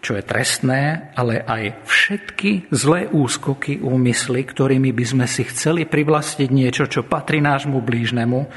čo 0.00 0.16
je 0.16 0.24
trestné, 0.24 1.12
ale 1.12 1.44
aj 1.44 1.84
všetky 1.84 2.72
zlé 2.72 3.06
úskoky, 3.12 3.84
úmysly, 3.84 4.48
ktorými 4.48 4.96
by 4.96 5.04
sme 5.04 5.26
si 5.28 5.44
chceli 5.44 5.84
privlastiť 5.84 6.48
niečo, 6.48 6.88
čo 6.88 7.04
patrí 7.04 7.44
nášmu 7.44 7.84
blížnemu, 7.84 8.48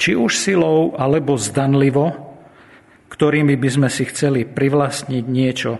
či 0.00 0.16
už 0.16 0.32
silou 0.36 0.96
alebo 0.96 1.36
zdanlivo, 1.36 2.16
ktorými 3.12 3.60
by 3.60 3.68
sme 3.68 3.88
si 3.92 4.08
chceli 4.08 4.48
privlastniť 4.48 5.24
niečo, 5.28 5.76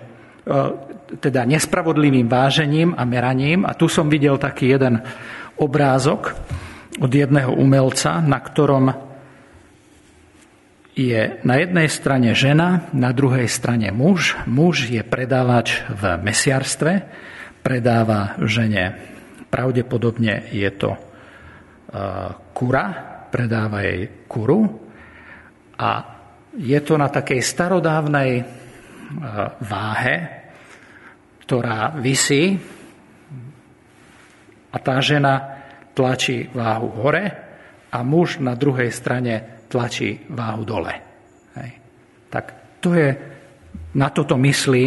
E, 0.47 0.59
teda 1.07 1.47
nespravodlivým 1.47 2.27
vážením 2.27 2.95
a 2.99 3.07
meraním. 3.07 3.63
A 3.63 3.79
tu 3.79 3.87
som 3.87 4.11
videl 4.11 4.39
taký 4.43 4.75
jeden 4.75 4.99
obrázok 5.59 6.35
od 6.99 7.11
jedného 7.11 7.55
umelca, 7.55 8.19
na 8.23 8.43
ktorom 8.43 9.06
je 10.97 11.45
na 11.45 11.61
jednej 11.61 11.93
strane 11.93 12.33
žena, 12.33 12.89
na 12.97 13.13
druhej 13.13 13.45
strane 13.53 13.93
muž. 13.93 14.33
Muž 14.49 14.89
je 14.89 15.05
predávač 15.05 15.85
v 15.93 16.17
mesiarstve, 16.25 16.93
predáva 17.61 18.41
žene. 18.41 18.97
Pravdepodobne 19.53 20.49
je 20.57 20.71
to 20.73 20.97
e, 20.97 21.01
kura, 22.57 22.87
predáva 23.29 23.85
jej 23.85 24.25
kuru. 24.25 24.65
A 25.77 25.91
je 26.57 26.81
to 26.81 26.97
na 26.97 27.13
takej 27.13 27.45
starodávnej 27.45 28.41
váhe, 29.61 30.17
ktorá 31.45 31.95
vysí 32.01 32.59
a 34.73 34.77
tá 34.81 34.99
žena 34.99 35.63
tlačí 35.95 36.51
váhu 36.51 36.91
hore 36.97 37.25
a 37.93 37.99
muž 38.03 38.43
na 38.43 38.59
druhej 38.59 38.91
strane 38.91 39.56
tlačí 39.69 40.27
váhu 40.31 40.63
dole. 40.63 40.95
Hej. 41.59 41.71
Tak 42.31 42.45
to 42.81 42.95
je, 42.95 43.09
na 43.99 44.09
toto 44.11 44.39
myslí 44.39 44.85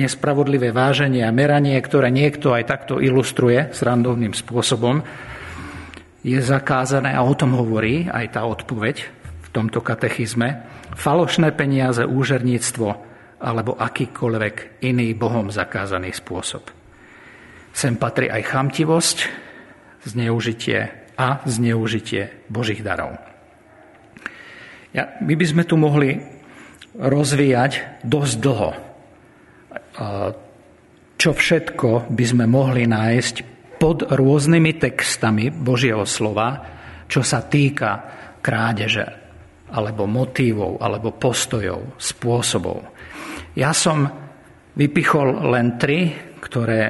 nespravodlivé 0.00 0.72
váženie 0.72 1.20
a 1.26 1.34
meranie, 1.34 1.76
ktoré 1.76 2.08
niekto 2.08 2.56
aj 2.56 2.64
takto 2.64 3.04
ilustruje 3.04 3.68
srandovným 3.76 4.32
spôsobom, 4.32 5.04
je 6.24 6.40
zakázané 6.40 7.12
a 7.12 7.20
o 7.20 7.36
tom 7.36 7.52
hovorí 7.52 8.08
aj 8.08 8.40
tá 8.40 8.48
odpoveď 8.48 8.96
v 9.44 9.48
tomto 9.52 9.84
katechizme. 9.84 10.64
Falošné 10.96 11.52
peniaze, 11.52 12.00
úžerníctvo 12.00 12.88
alebo 13.44 13.76
akýkoľvek 13.76 14.80
iný 14.88 15.12
Bohom 15.12 15.52
zakázaný 15.52 16.16
spôsob. 16.16 16.64
Sem 17.76 18.00
patrí 18.00 18.32
aj 18.32 18.40
chamtivosť, 18.40 19.18
zneužitie 20.08 21.12
a 21.20 21.44
zneužitie 21.44 22.48
Božích 22.48 22.80
darov. 22.80 23.33
Ja, 24.94 25.18
my 25.18 25.34
by 25.34 25.46
sme 25.46 25.66
tu 25.66 25.74
mohli 25.74 26.14
rozvíjať 26.94 28.06
dosť 28.06 28.34
dlho, 28.38 28.70
čo 31.18 31.30
všetko 31.34 32.14
by 32.14 32.24
sme 32.24 32.46
mohli 32.46 32.86
nájsť 32.86 33.34
pod 33.82 34.06
rôznymi 34.06 34.78
textami 34.78 35.50
Božieho 35.50 36.06
slova, 36.06 36.62
čo 37.10 37.26
sa 37.26 37.42
týka 37.42 37.90
krádeže, 38.38 39.06
alebo 39.74 40.06
motívov, 40.06 40.78
alebo 40.78 41.10
postojov, 41.18 41.98
spôsobov. 41.98 42.78
Ja 43.58 43.74
som 43.74 44.06
vypichol 44.78 45.50
len 45.50 45.74
tri, 45.74 46.14
ktoré 46.38 46.82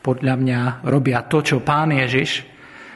podľa 0.00 0.34
mňa 0.40 0.60
robia 0.88 1.28
to, 1.28 1.44
čo 1.44 1.60
pán 1.60 1.92
Ježiš, 1.92 2.48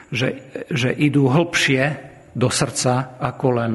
že, 0.09 0.49
že 0.73 0.89
idú 0.89 1.29
hlbšie 1.29 2.14
do 2.35 2.51
srdca 2.51 3.15
ako 3.17 3.47
len 3.55 3.73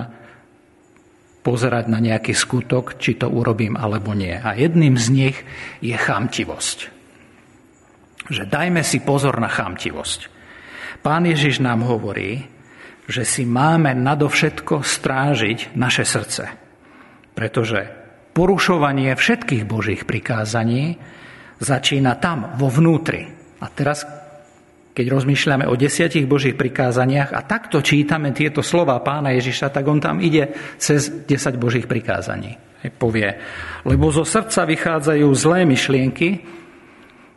pozerať 1.41 1.89
na 1.89 1.99
nejaký 1.99 2.37
skutok, 2.37 3.01
či 3.01 3.17
to 3.17 3.33
urobím 3.33 3.75
alebo 3.75 4.13
nie. 4.13 4.37
A 4.37 4.53
jedným 4.53 5.01
z 5.01 5.07
nich 5.09 5.37
je 5.81 5.97
chamtivosť. 5.97 6.79
Že 8.29 8.45
dajme 8.47 8.85
si 8.85 9.01
pozor 9.01 9.41
na 9.41 9.49
chamtivosť. 9.49 10.29
Pán 11.01 11.25
Ježiš 11.25 11.65
nám 11.65 11.89
hovorí, 11.89 12.45
že 13.09 13.25
si 13.25 13.49
máme 13.49 13.97
nadovšetko 13.97 14.85
strážiť 14.85 15.75
naše 15.75 16.05
srdce. 16.05 16.45
Pretože 17.33 17.89
porušovanie 18.37 19.17
všetkých 19.17 19.65
Božích 19.65 20.05
prikázaní 20.05 21.01
začína 21.59 22.21
tam, 22.21 22.55
vo 22.61 22.69
vnútri. 22.69 23.27
A 23.61 23.67
teraz 23.73 24.05
keď 24.91 25.07
rozmýšľame 25.07 25.71
o 25.71 25.79
desiatich 25.79 26.27
Božích 26.27 26.59
prikázaniach 26.59 27.31
a 27.31 27.47
takto 27.47 27.79
čítame 27.79 28.35
tieto 28.35 28.61
slova 28.61 28.99
pána 29.01 29.31
Ježiša, 29.39 29.71
tak 29.71 29.87
on 29.87 30.03
tam 30.03 30.19
ide 30.19 30.51
cez 30.83 31.27
10 31.27 31.31
Božích 31.57 31.87
prikázaní. 31.87 32.59
Povie, 32.97 33.37
lebo 33.85 34.09
zo 34.09 34.25
srdca 34.25 34.65
vychádzajú 34.65 35.29
zlé 35.37 35.69
myšlienky, 35.69 36.49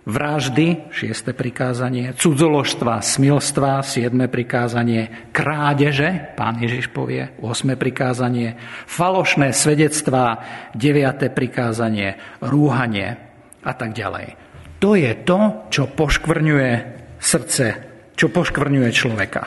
vraždy, 0.07 0.87
šieste 0.91 1.31
prikázanie, 1.35 2.15
cudzoložstva, 2.15 3.03
smilstva, 3.03 3.83
siedme 3.83 4.27
prikázanie, 4.27 5.31
krádeže, 5.35 6.35
pán 6.39 6.59
Ježiš 6.59 6.91
povie, 6.91 7.31
osme 7.39 7.75
prikázanie, 7.79 8.55
falošné 8.87 9.51
svedectvá, 9.51 10.43
deviate 10.75 11.31
prikázanie, 11.31 12.19
rúhanie 12.43 13.19
a 13.63 13.71
tak 13.75 13.95
ďalej. 13.95 14.35
To 14.83 14.99
je 14.99 15.11
to, 15.23 15.39
čo 15.71 15.87
poškvrňuje 15.87 17.02
srdce, 17.23 17.65
čo 18.13 18.27
poškvrňuje 18.27 18.89
človeka. 18.91 19.43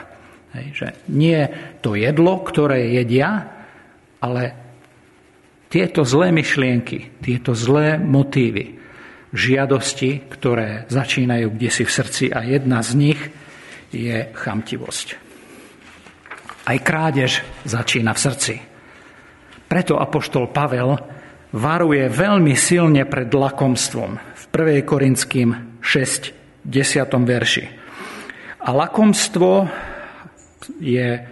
Hej, 0.57 0.67
že 0.73 0.87
nie 1.13 1.45
to 1.85 1.93
jedlo, 1.93 2.41
ktoré 2.41 2.89
jedia, 2.97 3.45
ale 4.25 4.43
tieto 5.69 6.09
zlé 6.09 6.33
myšlienky, 6.33 7.21
tieto 7.21 7.53
zlé 7.53 8.01
motívy, 8.01 8.81
žiadosti, 9.37 10.25
ktoré 10.33 10.89
začínajú 10.89 11.53
kde 11.53 11.69
si 11.69 11.85
v 11.85 11.93
srdci 11.93 12.25
a 12.33 12.41
jedna 12.47 12.81
z 12.81 12.91
nich 12.97 13.21
je 13.93 14.33
chamtivosť. 14.33 15.09
Aj 16.67 16.79
krádež 16.83 17.45
začína 17.63 18.17
v 18.17 18.23
srdci. 18.23 18.55
Preto 19.67 19.99
apoštol 19.99 20.51
Pavel 20.51 20.99
varuje 21.55 22.07
veľmi 22.11 22.55
silne 22.59 23.07
pred 23.07 23.31
lakomstvom 23.31 24.11
v 24.19 24.45
1. 24.51 24.83
Korinským 24.83 25.79
6, 25.83 26.36
10. 26.67 27.07
verši. 27.23 27.65
A 28.67 28.69
lakomstvo 28.75 29.71
je 30.83 31.23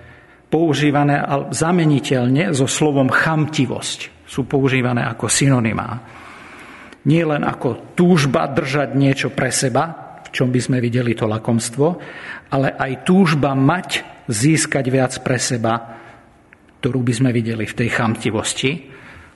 používané 0.47 1.19
zameniteľne 1.51 2.55
so 2.55 2.71
slovom 2.71 3.11
chamtivosť. 3.11 4.23
Sú 4.23 4.47
používané 4.47 5.03
ako 5.03 5.27
synonymá. 5.27 5.99
Nie 7.11 7.27
len 7.27 7.43
ako 7.43 7.99
túžba 7.99 8.47
držať 8.47 8.95
niečo 8.95 9.29
pre 9.35 9.51
seba, 9.51 10.17
v 10.25 10.29
čom 10.31 10.49
by 10.55 10.61
sme 10.63 10.79
videli 10.79 11.13
to 11.19 11.27
lakomstvo, 11.27 11.87
ale 12.55 12.79
aj 12.79 13.03
túžba 13.03 13.53
mať, 13.53 14.15
získať 14.25 14.85
viac 14.89 15.13
pre 15.21 15.37
seba, 15.37 15.75
ktorú 16.81 17.05
by 17.05 17.13
sme 17.13 17.31
videli 17.35 17.69
v 17.69 17.77
tej 17.77 17.89
chamtivosti, 17.93 18.71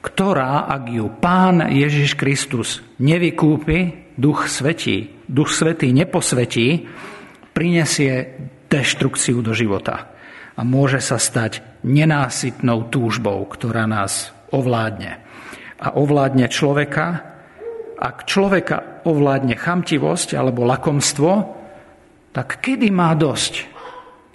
ktorá, 0.00 0.70
ak 0.70 0.84
ju 0.90 1.06
Pán 1.18 1.62
Ježiš 1.74 2.14
Kristus 2.14 2.82
nevykúpi, 3.02 4.10
Duch 4.18 4.46
Svetí, 4.50 5.10
Duch 5.26 5.50
Svetý 5.50 5.90
neposvetí, 5.94 6.86
prinesie 7.54 8.38
deštrukciu 8.70 9.42
do 9.42 9.50
života 9.54 10.14
a 10.58 10.60
môže 10.66 10.98
sa 11.02 11.18
stať 11.18 11.82
nenásytnou 11.86 12.90
túžbou, 12.90 13.46
ktorá 13.46 13.86
nás 13.86 14.34
ovládne. 14.50 15.22
A 15.78 15.94
ovládne 15.94 16.50
človeka. 16.50 17.22
Ak 17.98 18.26
človeka 18.30 19.02
ovládne 19.06 19.58
chamtivosť 19.58 20.38
alebo 20.38 20.66
lakomstvo, 20.66 21.30
tak 22.30 22.62
kedy 22.62 22.90
má 22.94 23.14
dosť? 23.14 23.66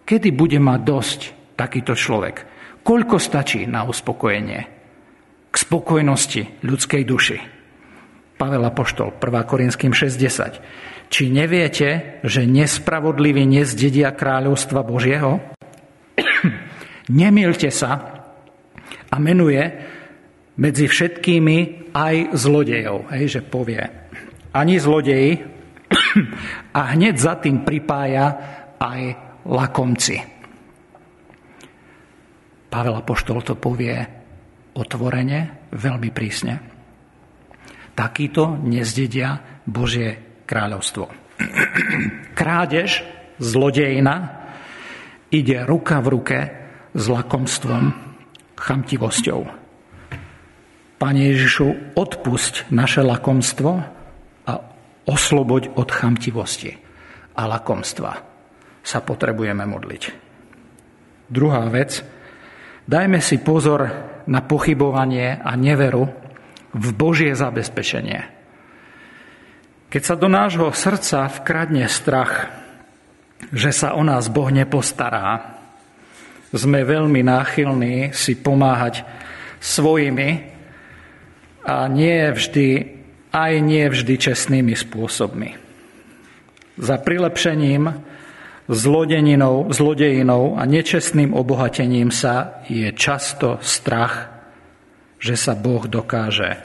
Kedy 0.04 0.36
bude 0.36 0.60
mať 0.60 0.80
dosť 0.84 1.20
takýto 1.56 1.96
človek? 1.96 2.36
Koľko 2.84 3.16
stačí 3.20 3.64
na 3.64 3.88
uspokojenie? 3.88 4.83
K 5.54 5.56
spokojnosti 5.56 6.66
ľudskej 6.66 7.04
duši. 7.06 7.38
Pavel 8.34 8.66
Apoštol, 8.66 9.14
1. 9.22 9.46
Korinským 9.46 9.94
6.10. 9.94 11.14
Či 11.14 11.30
neviete, 11.30 12.20
že 12.26 12.50
nespravodliví 12.50 13.46
nezdedia 13.46 14.10
kráľovstva 14.18 14.82
Božieho? 14.82 15.38
Nemilte 17.22 17.70
sa 17.70 17.92
a 19.14 19.16
menuje 19.22 19.62
medzi 20.58 20.90
všetkými 20.90 21.94
aj 21.94 22.34
zlodejov. 22.34 23.14
Hej, 23.14 23.38
že 23.38 23.42
povie, 23.46 23.86
ani 24.58 24.82
zlodeji 24.82 25.38
a 26.78 26.98
hneď 26.98 27.16
za 27.22 27.38
tým 27.38 27.62
pripája 27.62 28.26
aj 28.82 29.02
lakomci. 29.46 30.18
Pavel 32.74 32.98
Apoštol 32.98 33.46
to 33.46 33.54
povie 33.54 34.23
otvorene, 34.74 35.70
veľmi 35.74 36.10
prísne. 36.10 36.54
Takýto 37.94 38.58
nezdedia 38.58 39.62
Božie 39.66 40.42
kráľovstvo. 40.50 41.06
Krádež, 42.40 43.06
zlodejina, 43.38 44.46
ide 45.30 45.66
ruka 45.66 46.02
v 46.02 46.08
ruke 46.10 46.40
s 46.94 47.04
lakomstvom, 47.10 47.94
chamtivosťou. 48.58 49.42
Pane 51.02 51.22
Ježišu, 51.34 51.98
odpusť 51.98 52.70
naše 52.72 53.02
lakomstvo 53.04 53.72
a 54.48 54.54
osloboď 55.04 55.76
od 55.76 55.90
chamtivosti 55.90 56.72
a 57.34 57.42
lakomstva 57.50 58.12
sa 58.84 59.00
potrebujeme 59.02 59.66
modliť. 59.68 60.04
Druhá 61.28 61.66
vec, 61.68 62.04
dajme 62.86 63.20
si 63.20 63.42
pozor 63.42 64.13
na 64.28 64.42
pochybovanie 64.44 65.40
a 65.40 65.56
neveru 65.56 66.10
v 66.74 66.88
Božie 66.94 67.34
zabezpečenie. 67.38 68.26
Keď 69.94 70.02
sa 70.02 70.16
do 70.18 70.26
nášho 70.26 70.74
srdca 70.74 71.30
vkradne 71.30 71.86
strach, 71.86 72.50
že 73.54 73.70
sa 73.70 73.94
o 73.94 74.02
nás 74.02 74.26
Boh 74.32 74.50
nepostará, 74.50 75.60
sme 76.54 76.86
veľmi 76.86 77.22
náchylní 77.26 78.14
si 78.14 78.38
pomáhať 78.38 79.06
svojimi 79.62 80.54
a 81.66 81.90
nie 81.90 82.30
vždy, 82.30 82.68
aj 83.34 83.54
nie 83.62 83.86
vždy 83.90 84.14
čestnými 84.18 84.74
spôsobmi. 84.78 85.58
Za 86.78 86.98
prilepšením 87.02 88.13
zlodeninou, 88.68 89.68
zlodejinou 89.72 90.56
a 90.56 90.64
nečestným 90.64 91.36
obohatením 91.36 92.12
sa 92.12 92.64
je 92.68 92.92
často 92.96 93.60
strach, 93.60 94.32
že 95.20 95.36
sa 95.40 95.56
Boh 95.56 95.84
dokáže 95.88 96.60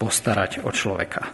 postarať 0.00 0.64
o 0.64 0.72
človeka. 0.72 1.28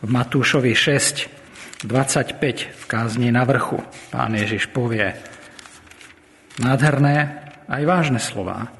V 0.00 0.08
Matúšovi 0.08 0.72
6, 0.72 1.84
25 1.84 2.72
v 2.72 2.84
kázni 2.88 3.28
na 3.28 3.44
vrchu 3.44 3.80
pán 4.08 4.32
Ježiš 4.32 4.72
povie 4.72 5.12
nádherné 6.56 7.44
aj 7.68 7.82
vážne 7.84 8.20
slova. 8.20 8.72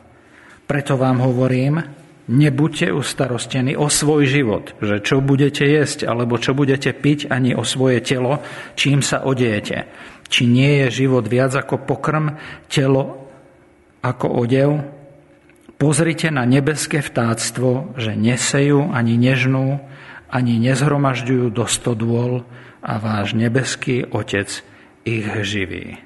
Preto 0.65 0.97
vám 0.97 1.21
hovorím, 1.21 1.85
nebuďte 2.27 2.91
ustarostení 2.91 3.79
o 3.79 3.87
svoj 3.87 4.27
život, 4.27 4.75
že 4.83 4.99
čo 5.05 5.23
budete 5.23 5.63
jesť 5.63 6.09
alebo 6.09 6.41
čo 6.41 6.57
budete 6.57 6.91
piť, 6.91 7.31
ani 7.31 7.55
o 7.55 7.63
svoje 7.63 8.03
telo, 8.03 8.43
čím 8.75 9.05
sa 9.05 9.23
odejete. 9.23 9.87
Či 10.27 10.47
nie 10.47 10.85
je 10.85 11.07
život 11.07 11.27
viac 11.27 11.55
ako 11.55 11.87
pokrm, 11.87 12.35
telo 12.67 13.31
ako 14.03 14.27
odev? 14.43 14.71
Pozrite 15.77 16.33
na 16.33 16.49
nebeské 16.49 17.05
vtáctvo, 17.05 17.95
že 18.01 18.17
nesejú 18.17 18.91
ani 18.91 19.21
nežnú, 19.21 19.79
ani 20.33 20.57
nezhromažďujú 20.59 21.47
do 21.53 21.65
stodôl 21.69 22.43
a 22.81 22.93
váš 22.97 23.37
nebeský 23.37 24.09
Otec 24.09 24.49
ich 25.07 25.27
živí. 25.45 26.01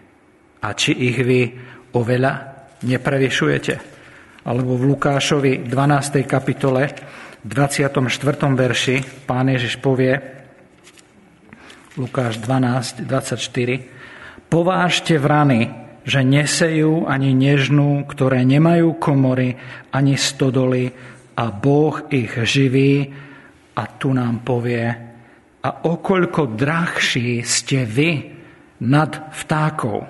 A 0.60 0.74
či 0.76 0.92
ich 0.92 1.16
vy 1.22 1.56
oveľa 1.96 2.66
neprevyšujete? 2.84 4.00
alebo 4.44 4.76
v 4.76 4.96
Lukášovi 4.96 5.68
12. 5.68 6.24
kapitole 6.24 6.88
24. 7.44 8.00
verši 8.56 8.96
pán 9.28 9.52
Ježiš 9.52 9.80
povie 9.80 10.16
Lukáš 11.96 12.40
12, 12.40 13.04
24 13.04 13.99
Povážte 14.50 15.14
vrany, 15.14 15.70
že 16.02 16.26
nesejú 16.26 17.06
ani 17.06 17.30
nežnú, 17.30 18.02
ktoré 18.02 18.42
nemajú 18.42 18.98
komory 18.98 19.54
ani 19.94 20.18
stodoly 20.18 20.90
a 21.38 21.54
Boh 21.54 22.02
ich 22.10 22.34
živí 22.34 23.14
a 23.78 23.82
tu 23.94 24.10
nám 24.10 24.42
povie 24.42 25.10
a 25.60 25.68
okoľko 25.86 26.56
drahší 26.58 27.46
ste 27.46 27.86
vy 27.86 28.10
nad 28.90 29.30
vtákov. 29.30 30.08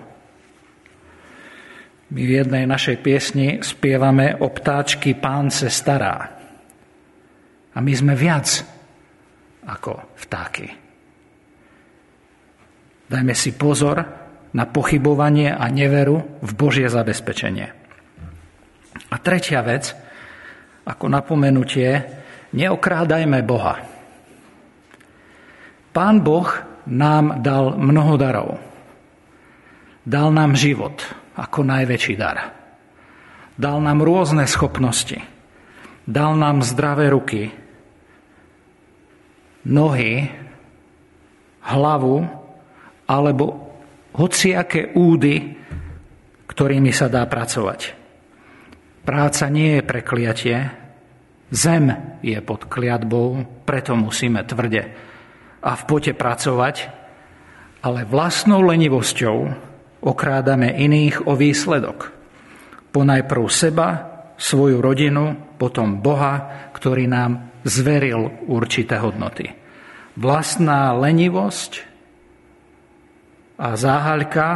My 2.11 2.23
v 2.27 2.33
jednej 2.43 2.65
našej 2.67 2.97
piesni 3.03 3.63
spievame 3.63 4.41
o 4.41 4.51
ptáčky 4.51 5.15
pán 5.15 5.51
se 5.53 5.71
stará. 5.71 6.17
A 7.71 7.79
my 7.79 7.93
sme 7.95 8.15
viac 8.19 8.67
ako 9.69 10.17
vtáky. 10.19 10.67
Dajme 13.11 13.35
si 13.35 13.55
pozor 13.55 14.20
na 14.51 14.67
pochybovanie 14.67 15.55
a 15.55 15.71
neveru 15.71 16.43
v 16.43 16.51
Božie 16.55 16.91
zabezpečenie. 16.91 17.71
A 19.11 19.17
tretia 19.23 19.63
vec, 19.63 19.95
ako 20.87 21.07
napomenutie, 21.07 22.03
neokrádajme 22.55 23.39
Boha. 23.47 23.79
Pán 25.91 26.23
Boh 26.23 26.47
nám 26.91 27.43
dal 27.43 27.79
mnoho 27.79 28.15
darov. 28.19 28.51
Dal 30.07 30.35
nám 30.35 30.59
život, 30.59 31.03
ako 31.39 31.63
najväčší 31.67 32.15
dar. 32.19 32.55
Dal 33.55 33.79
nám 33.79 34.03
rôzne 34.03 34.49
schopnosti. 34.49 35.21
Dal 36.09 36.35
nám 36.35 36.65
zdravé 36.65 37.13
ruky, 37.13 37.53
nohy, 39.69 40.33
hlavu 41.61 42.25
alebo 43.07 43.70
hociaké 44.15 44.95
údy, 44.95 45.57
ktorými 46.51 46.91
sa 46.91 47.07
dá 47.07 47.25
pracovať. 47.27 47.81
Práca 49.07 49.45
nie 49.49 49.81
je 49.81 49.83
prekliatie, 49.87 50.59
zem 51.51 52.19
je 52.23 52.39
pod 52.45 52.71
kliatbou, 52.71 53.43
preto 53.67 53.97
musíme 53.99 54.45
tvrde 54.47 54.83
a 55.61 55.71
v 55.77 55.83
pote 55.85 56.13
pracovať, 56.15 56.77
ale 57.81 58.05
vlastnou 58.05 58.61
lenivosťou 58.65 59.37
okrádame 60.05 60.73
iných 60.79 61.29
o 61.29 61.37
výsledok. 61.37 62.13
Ponajprv 62.91 63.45
seba, 63.51 63.89
svoju 64.41 64.81
rodinu, 64.81 65.57
potom 65.61 66.01
Boha, 66.01 66.69
ktorý 66.73 67.05
nám 67.05 67.61
zveril 67.65 68.49
určité 68.49 68.97
hodnoty. 68.97 69.53
Vlastná 70.17 70.97
lenivosť 70.97 71.90
a 73.61 73.77
záhaľka 73.77 74.47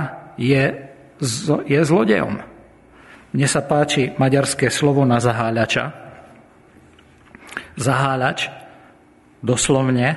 je, 0.40 0.72
je 1.68 1.80
zlodejom. 1.84 2.40
Mne 3.36 3.46
sa 3.50 3.60
páči 3.60 4.16
maďarské 4.16 4.72
slovo 4.72 5.04
na 5.04 5.20
zaháľača. 5.20 5.84
Zaháľač 7.76 8.48
doslovne 9.44 10.08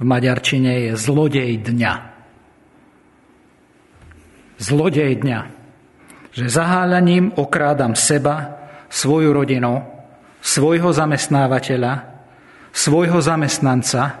v 0.00 0.04
maďarčine 0.08 0.88
je 0.88 0.92
zlodej 0.96 1.60
dňa 1.60 2.12
zlodej 4.62 5.18
dňa, 5.18 5.40
že 6.32 6.46
zaháľaním 6.46 7.34
okrádam 7.34 7.98
seba, 7.98 8.62
svoju 8.86 9.34
rodinu, 9.34 9.82
svojho 10.38 10.94
zamestnávateľa, 10.94 11.92
svojho 12.70 13.18
zamestnanca, 13.18 14.20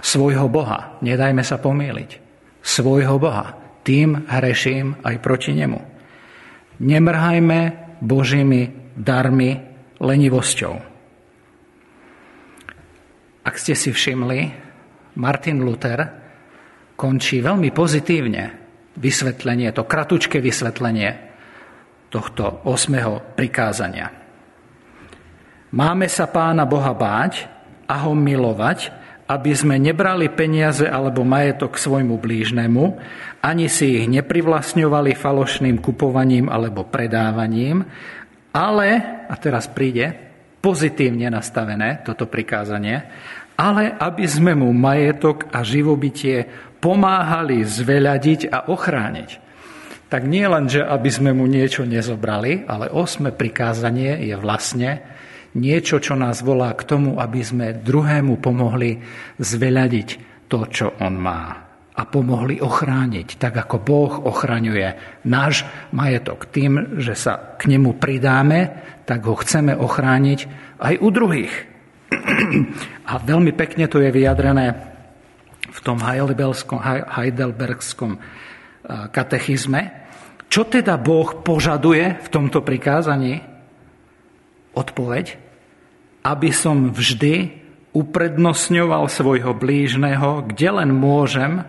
svojho 0.00 0.48
Boha. 0.48 0.98
Nedajme 1.04 1.44
sa 1.44 1.60
pomýliť. 1.60 2.27
Svojho 2.68 3.16
Boha. 3.16 3.56
Tým 3.80 4.28
hreším 4.28 5.00
aj 5.00 5.16
proti 5.24 5.56
nemu. 5.56 5.80
Nemrhajme 6.84 7.60
Božími 8.04 8.92
darmi 8.92 9.56
lenivosťou. 9.96 10.74
Ak 13.48 13.54
ste 13.56 13.72
si 13.72 13.88
všimli, 13.88 14.40
Martin 15.16 15.64
Luther 15.64 16.04
končí 16.92 17.40
veľmi 17.40 17.72
pozitívne 17.72 18.44
vysvetlenie, 19.00 19.72
to 19.72 19.88
kratučké 19.88 20.36
vysvetlenie 20.44 21.10
tohto 22.12 22.68
osmého 22.68 23.32
prikázania. 23.32 24.12
Máme 25.72 26.04
sa 26.12 26.28
Pána 26.28 26.68
Boha 26.68 26.92
báť 26.92 27.48
a 27.88 28.04
ho 28.04 28.12
milovať, 28.12 29.07
aby 29.28 29.52
sme 29.52 29.76
nebrali 29.76 30.32
peniaze 30.32 30.88
alebo 30.88 31.20
majetok 31.20 31.76
svojmu 31.76 32.16
blížnemu, 32.16 32.84
ani 33.44 33.68
si 33.68 34.00
ich 34.00 34.06
neprivlastňovali 34.08 35.12
falošným 35.12 35.78
kupovaním 35.84 36.48
alebo 36.48 36.88
predávaním, 36.88 37.84
ale, 38.56 38.88
a 39.28 39.34
teraz 39.36 39.68
príde, 39.68 40.16
pozitívne 40.58 41.28
nastavené 41.28 42.02
toto 42.02 42.24
prikázanie, 42.26 43.04
ale 43.60 43.92
aby 43.94 44.24
sme 44.24 44.56
mu 44.56 44.72
majetok 44.72 45.52
a 45.52 45.60
živobytie 45.60 46.48
pomáhali 46.80 47.62
zveľadiť 47.62 48.48
a 48.48 48.58
ochrániť. 48.70 49.30
Tak 50.08 50.24
nie 50.24 50.46
len, 50.48 50.72
že 50.72 50.80
aby 50.80 51.10
sme 51.12 51.36
mu 51.36 51.44
niečo 51.44 51.84
nezobrali, 51.84 52.64
ale 52.64 52.88
osme 52.88 53.28
prikázanie 53.28 54.24
je 54.24 54.34
vlastne 54.40 55.04
niečo, 55.58 55.98
čo 55.98 56.14
nás 56.14 56.46
volá 56.46 56.70
k 56.78 56.86
tomu, 56.86 57.18
aby 57.18 57.42
sme 57.42 57.74
druhému 57.74 58.38
pomohli 58.38 59.02
zveľadiť 59.42 60.08
to, 60.46 60.58
čo 60.70 60.94
on 61.02 61.18
má 61.18 61.66
a 61.98 62.06
pomohli 62.06 62.62
ochrániť, 62.62 63.42
tak 63.42 63.58
ako 63.58 63.82
Boh 63.82 64.30
ochraňuje 64.30 65.18
náš 65.26 65.66
majetok. 65.90 66.46
Tým, 66.46 67.02
že 67.02 67.18
sa 67.18 67.58
k 67.58 67.66
nemu 67.66 67.98
pridáme, 67.98 68.70
tak 69.02 69.26
ho 69.26 69.34
chceme 69.34 69.74
ochrániť 69.74 70.46
aj 70.78 70.94
u 71.02 71.10
druhých. 71.10 71.50
A 73.10 73.18
veľmi 73.18 73.50
pekne 73.50 73.90
to 73.90 73.98
je 73.98 74.14
vyjadrené 74.14 74.94
v 75.68 75.78
tom 75.82 75.98
heidelbergskom 75.98 78.14
katechizme. 79.10 79.90
Čo 80.48 80.64
teda 80.70 80.96
Boh 80.96 81.42
požaduje 81.42 82.16
v 82.24 82.28
tomto 82.30 82.62
prikázaní? 82.64 83.42
Odpoveď, 84.72 85.36
aby 86.22 86.50
som 86.50 86.90
vždy 86.90 87.54
uprednostňoval 87.94 89.08
svojho 89.10 89.52
blížneho, 89.56 90.46
kde 90.46 90.68
len 90.70 90.90
môžem, 90.92 91.64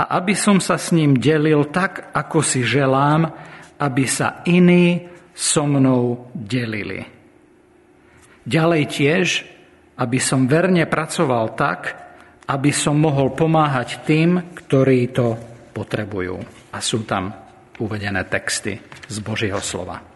a 0.00 0.02
aby 0.16 0.32
som 0.32 0.56
sa 0.64 0.80
s 0.80 0.96
ním 0.96 1.20
delil 1.20 1.68
tak, 1.68 2.08
ako 2.16 2.40
si 2.40 2.64
želám, 2.64 3.28
aby 3.76 4.04
sa 4.08 4.40
iní 4.48 5.08
so 5.36 5.68
mnou 5.68 6.32
delili. 6.32 7.04
Ďalej 8.48 8.82
tiež, 8.88 9.26
aby 10.00 10.18
som 10.18 10.48
verne 10.48 10.88
pracoval 10.88 11.52
tak, 11.52 11.80
aby 12.48 12.72
som 12.72 12.96
mohol 12.96 13.36
pomáhať 13.36 14.02
tým, 14.08 14.56
ktorí 14.56 15.12
to 15.12 15.36
potrebujú. 15.76 16.40
A 16.72 16.80
sú 16.80 17.04
tam 17.04 17.30
uvedené 17.78 18.24
texty 18.26 18.80
z 19.06 19.16
Božieho 19.20 19.60
slova. 19.60 20.09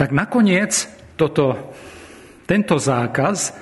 Tak 0.00 0.16
nakoniec 0.16 0.88
toto, 1.12 1.76
tento 2.48 2.80
zákaz 2.80 3.52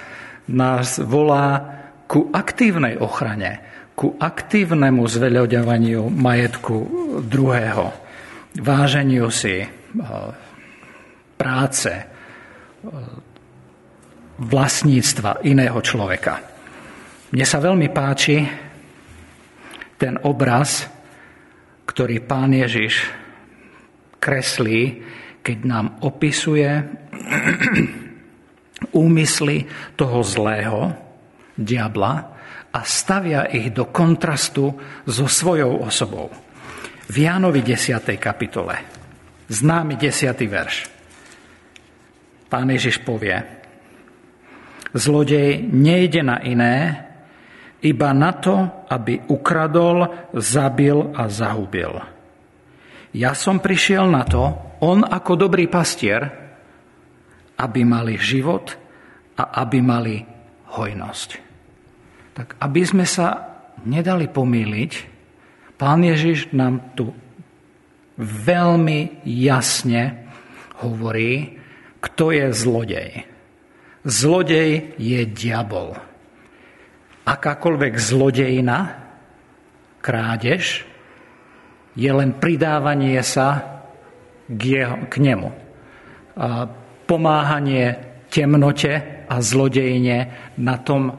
nás 0.54 1.02
volá 1.02 1.58
ku 2.06 2.30
aktívnej 2.30 2.94
ochrane, 2.94 3.58
ku 3.98 4.14
aktívnemu 4.14 5.02
zveľoďovaniu 5.02 6.06
majetku 6.06 6.76
druhého, 7.26 7.90
váženiu 8.54 9.26
si 9.34 9.66
práce, 11.34 11.90
e, 11.90 12.04
vlastníctva 14.38 15.42
iného 15.42 15.82
človeka. 15.82 16.38
Mne 17.34 17.46
sa 17.50 17.58
veľmi 17.58 17.90
páči 17.90 18.46
ten 19.98 20.14
obraz, 20.22 20.86
ktorý 21.82 22.22
pán 22.22 22.54
Ježiš 22.54 23.10
kreslí, 24.22 25.02
keď 25.48 25.58
nám 25.64 25.86
opisuje 26.04 26.68
úmysly 28.92 29.64
toho 29.96 30.20
zlého, 30.20 30.92
diabla, 31.56 32.36
a 32.68 32.84
stavia 32.84 33.48
ich 33.48 33.72
do 33.72 33.88
kontrastu 33.88 34.76
so 35.08 35.24
svojou 35.24 35.88
osobou. 35.88 36.28
V 37.08 37.16
Jánovi 37.24 37.64
10. 37.64 38.04
kapitole, 38.20 38.76
známy 39.48 39.96
10. 39.96 40.36
verš, 40.44 40.84
pán 42.52 42.68
Ježiš 42.68 43.00
povie, 43.00 43.40
zlodej 44.92 45.64
nejde 45.64 46.20
na 46.20 46.44
iné, 46.44 47.08
iba 47.80 48.12
na 48.12 48.36
to, 48.36 48.84
aby 48.92 49.24
ukradol, 49.32 50.28
zabil 50.36 51.16
a 51.16 51.24
zahubil. 51.32 52.17
Ja 53.16 53.32
som 53.32 53.62
prišiel 53.62 54.04
na 54.08 54.24
to, 54.28 54.76
on 54.84 55.02
ako 55.02 55.48
dobrý 55.48 55.66
pastier, 55.66 56.28
aby 57.58 57.80
mali 57.82 58.20
život 58.20 58.76
a 59.38 59.64
aby 59.64 59.78
mali 59.80 60.16
hojnosť. 60.70 61.28
Tak 62.36 62.48
aby 62.62 62.82
sme 62.84 63.06
sa 63.08 63.58
nedali 63.82 64.30
pomýliť, 64.30 64.92
pán 65.74 66.04
Ježiš 66.04 66.54
nám 66.54 66.94
tu 66.94 67.10
veľmi 68.18 69.22
jasne 69.26 70.28
hovorí, 70.82 71.58
kto 71.98 72.30
je 72.30 72.46
zlodej. 72.54 73.10
Zlodej 74.06 74.94
je 74.98 75.20
diabol. 75.26 75.98
Akákoľvek 77.26 77.94
zlodejina, 77.98 78.78
krádež, 79.98 80.86
je 81.98 82.10
len 82.14 82.30
pridávanie 82.38 83.18
sa 83.26 83.82
k, 84.46 84.62
jeho, 84.62 85.10
k 85.10 85.14
nemu. 85.18 85.50
A 86.38 86.70
pomáhanie 87.10 87.98
temnote 88.30 89.26
a 89.26 89.42
zlodejne 89.42 90.30
na 90.62 90.78
tom, 90.78 91.10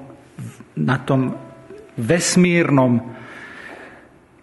na 0.80 0.98
tom 1.04 1.36
vesmírnom, 2.00 3.12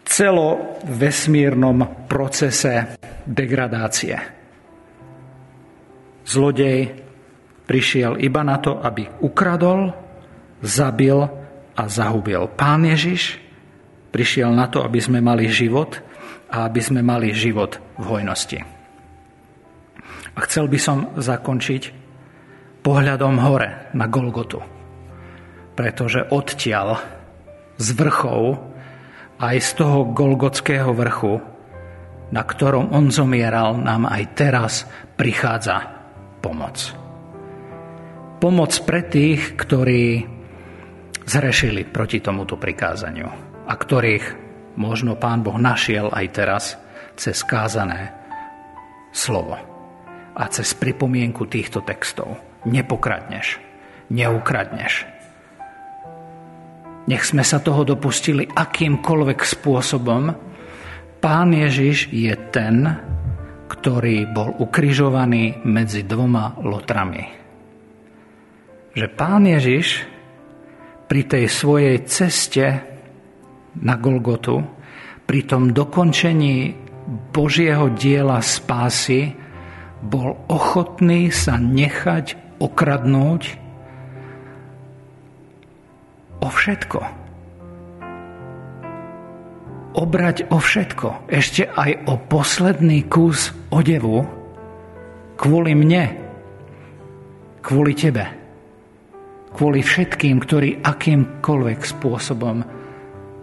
celovesmírnom 0.05 2.05
procese 2.05 3.01
degradácie. 3.25 4.21
Zlodej 6.27 7.01
prišiel 7.65 8.21
iba 8.21 8.45
na 8.45 8.61
to, 8.61 8.77
aby 8.85 9.09
ukradol, 9.25 9.89
zabil 10.61 11.17
a 11.73 11.83
zahubil. 11.89 12.53
Pán 12.55 12.85
Ježiš 12.85 13.41
prišiel 14.13 14.53
na 14.53 14.69
to, 14.69 14.85
aby 14.85 15.01
sme 15.01 15.25
mali 15.25 15.49
život 15.49 15.97
a 16.51 16.71
aby 16.71 16.81
sme 16.81 17.03
mali 17.03 17.35
život 17.35 17.79
v 17.99 18.05
hojnosti. 18.07 18.59
A 20.37 20.39
chcel 20.45 20.69
by 20.69 20.79
som 20.79 20.99
zakončiť 21.17 21.83
pohľadom 22.85 23.41
hore 23.43 23.91
na 23.97 24.07
Golgotu. 24.07 24.63
Pretože 25.75 26.29
odtiaľ 26.31 27.03
z 27.77 27.89
vrchov 27.99 28.63
aj 29.43 29.57
z 29.59 29.71
toho 29.77 29.99
Golgotského 30.15 30.95
vrchu, 30.95 31.43
na 32.31 32.43
ktorom 32.47 32.95
on 32.95 33.11
zomieral, 33.11 33.77
nám 33.77 34.07
aj 34.07 34.23
teraz 34.39 34.73
prichádza 35.19 35.83
pomoc. 36.41 36.95
Pomoc 38.39 38.73
pre 38.85 39.03
tých, 39.09 39.57
ktorí 39.59 40.25
zrešili 41.27 41.83
proti 41.89 42.23
tomuto 42.23 42.55
prikázaniu 42.55 43.29
a 43.67 43.73
ktorých 43.75 44.46
možno 44.77 45.17
Pán 45.17 45.43
Boh 45.43 45.57
našiel 45.57 46.13
aj 46.13 46.27
teraz 46.33 46.65
cez 47.17 47.41
kázané 47.43 48.13
slovo 49.11 49.57
a 50.37 50.45
cez 50.53 50.77
pripomienku 50.77 51.49
týchto 51.49 51.81
textov. 51.81 52.37
Nepokradneš, 52.69 53.57
neukradneš. 54.13 55.09
Nech 57.07 57.25
sme 57.25 57.47
sa 57.47 57.63
toho 57.63 57.87
dopustili 57.87 58.45
akýmkoľvek 58.45 59.41
spôsobom. 59.41 60.35
Pán 61.23 61.49
Ježiš 61.55 62.11
je 62.13 62.35
ten, 62.51 62.83
ktorý 63.71 64.27
bol 64.31 64.59
ukrižovaný 64.59 65.63
medzi 65.65 66.03
dvoma 66.03 66.59
lotrami. 66.61 67.25
Že 68.93 69.07
pán 69.15 69.47
Ježiš 69.47 70.03
pri 71.07 71.23
tej 71.31 71.47
svojej 71.47 71.97
ceste 72.11 72.96
na 73.83 73.95
Golgotu, 74.01 74.65
pri 75.27 75.41
tom 75.45 75.75
dokončení 75.75 76.75
Božieho 77.35 77.91
diela 77.95 78.43
spásy 78.43 79.35
bol 80.03 80.39
ochotný 80.47 81.31
sa 81.35 81.59
nechať 81.59 82.59
okradnúť 82.63 83.43
o 86.43 86.49
všetko. 86.49 87.01
Obrať 89.97 90.53
o 90.53 90.61
všetko, 90.61 91.33
ešte 91.33 91.65
aj 91.73 92.05
o 92.05 92.21
posledný 92.21 93.09
kus 93.09 93.57
odevu 93.73 94.29
kvôli 95.41 95.73
mne, 95.73 96.13
kvôli 97.65 97.97
tebe, 97.97 98.29
kvôli 99.57 99.81
všetkým, 99.81 100.37
ktorí 100.45 100.85
akýmkoľvek 100.85 101.81
spôsobom 101.81 102.76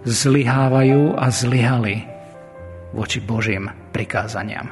zlyhávajú 0.03 1.15
a 1.15 1.31
zlyhali 1.31 2.03
voči 2.93 3.19
Božím 3.23 3.71
prikázaniam. 3.95 4.69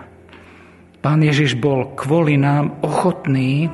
Pán 1.02 1.26
Ježiš 1.26 1.58
bol 1.58 1.98
kvôli 1.98 2.38
nám 2.38 2.78
ochotný 2.86 3.72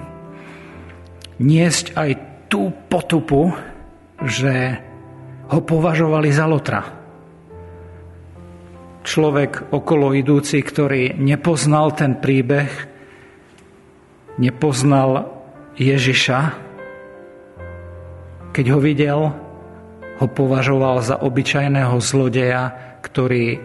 niesť 1.43 1.98
aj 2.00 2.12
tú 2.48 2.72
potupu, 2.88 3.52
že 4.24 4.80
ho 5.52 5.60
považovali 5.60 6.30
za 6.32 6.48
lotra. 6.48 6.82
Človek 9.04 9.72
okolo 9.72 10.15
idúci, 10.15 10.60
ktorý 10.63 11.15
nepoznal 11.20 11.96
ten 11.96 12.20
príbeh, 12.20 12.72
nepoznal 14.39 15.32
Ježiša, 15.80 16.39
keď 18.52 18.65
ho 18.72 18.80
videl, 18.80 19.47
ho 20.17 20.25
považoval 20.25 21.06
za 21.06 21.21
obyčajného 21.21 21.95
zlodeja, 22.01 22.73
ktorý 23.06 23.62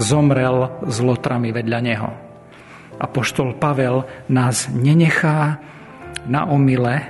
zomrel 0.00 0.84
s 0.88 0.96
lotrami 1.00 1.52
vedľa 1.52 1.80
neho. 1.80 2.10
A 3.00 3.04
poštol 3.08 3.56
Pavel 3.56 4.04
nás 4.28 4.68
nenechá 4.68 5.56
na 6.28 6.44
omyle 6.44 7.00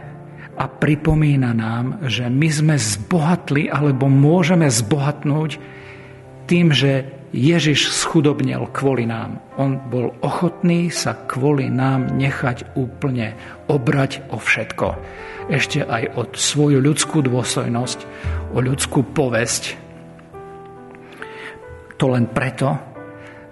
a 0.54 0.64
pripomína 0.70 1.50
nám, 1.50 2.06
že 2.06 2.30
my 2.30 2.48
sme 2.50 2.76
zbohatli 2.78 3.66
alebo 3.66 4.06
môžeme 4.06 4.70
zbohatnúť 4.70 5.58
tým, 6.46 6.70
že 6.70 7.19
Ježiš 7.30 7.94
schudobnel 7.94 8.66
kvôli 8.74 9.06
nám. 9.06 9.38
On 9.54 9.78
bol 9.78 10.10
ochotný 10.18 10.90
sa 10.90 11.14
kvôli 11.14 11.70
nám 11.70 12.18
nechať 12.18 12.74
úplne 12.74 13.38
obrať 13.70 14.26
o 14.34 14.36
všetko. 14.42 14.98
Ešte 15.46 15.86
aj 15.86 16.18
o 16.18 16.26
svoju 16.26 16.82
ľudskú 16.82 17.22
dôstojnosť, 17.22 17.98
o 18.50 18.58
ľudskú 18.58 19.06
povesť. 19.14 19.78
To 22.02 22.10
len 22.10 22.26
preto, 22.34 22.74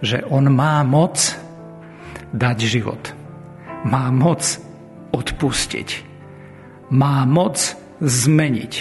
že 0.03 0.27
on 0.27 0.51
má 0.51 0.83
moc 0.83 1.39
dať 2.35 2.59
život. 2.59 3.03
Má 3.87 4.11
moc 4.11 4.43
odpustiť. 5.15 5.89
Má 6.91 7.23
moc 7.31 7.79
zmeniť. 8.03 8.75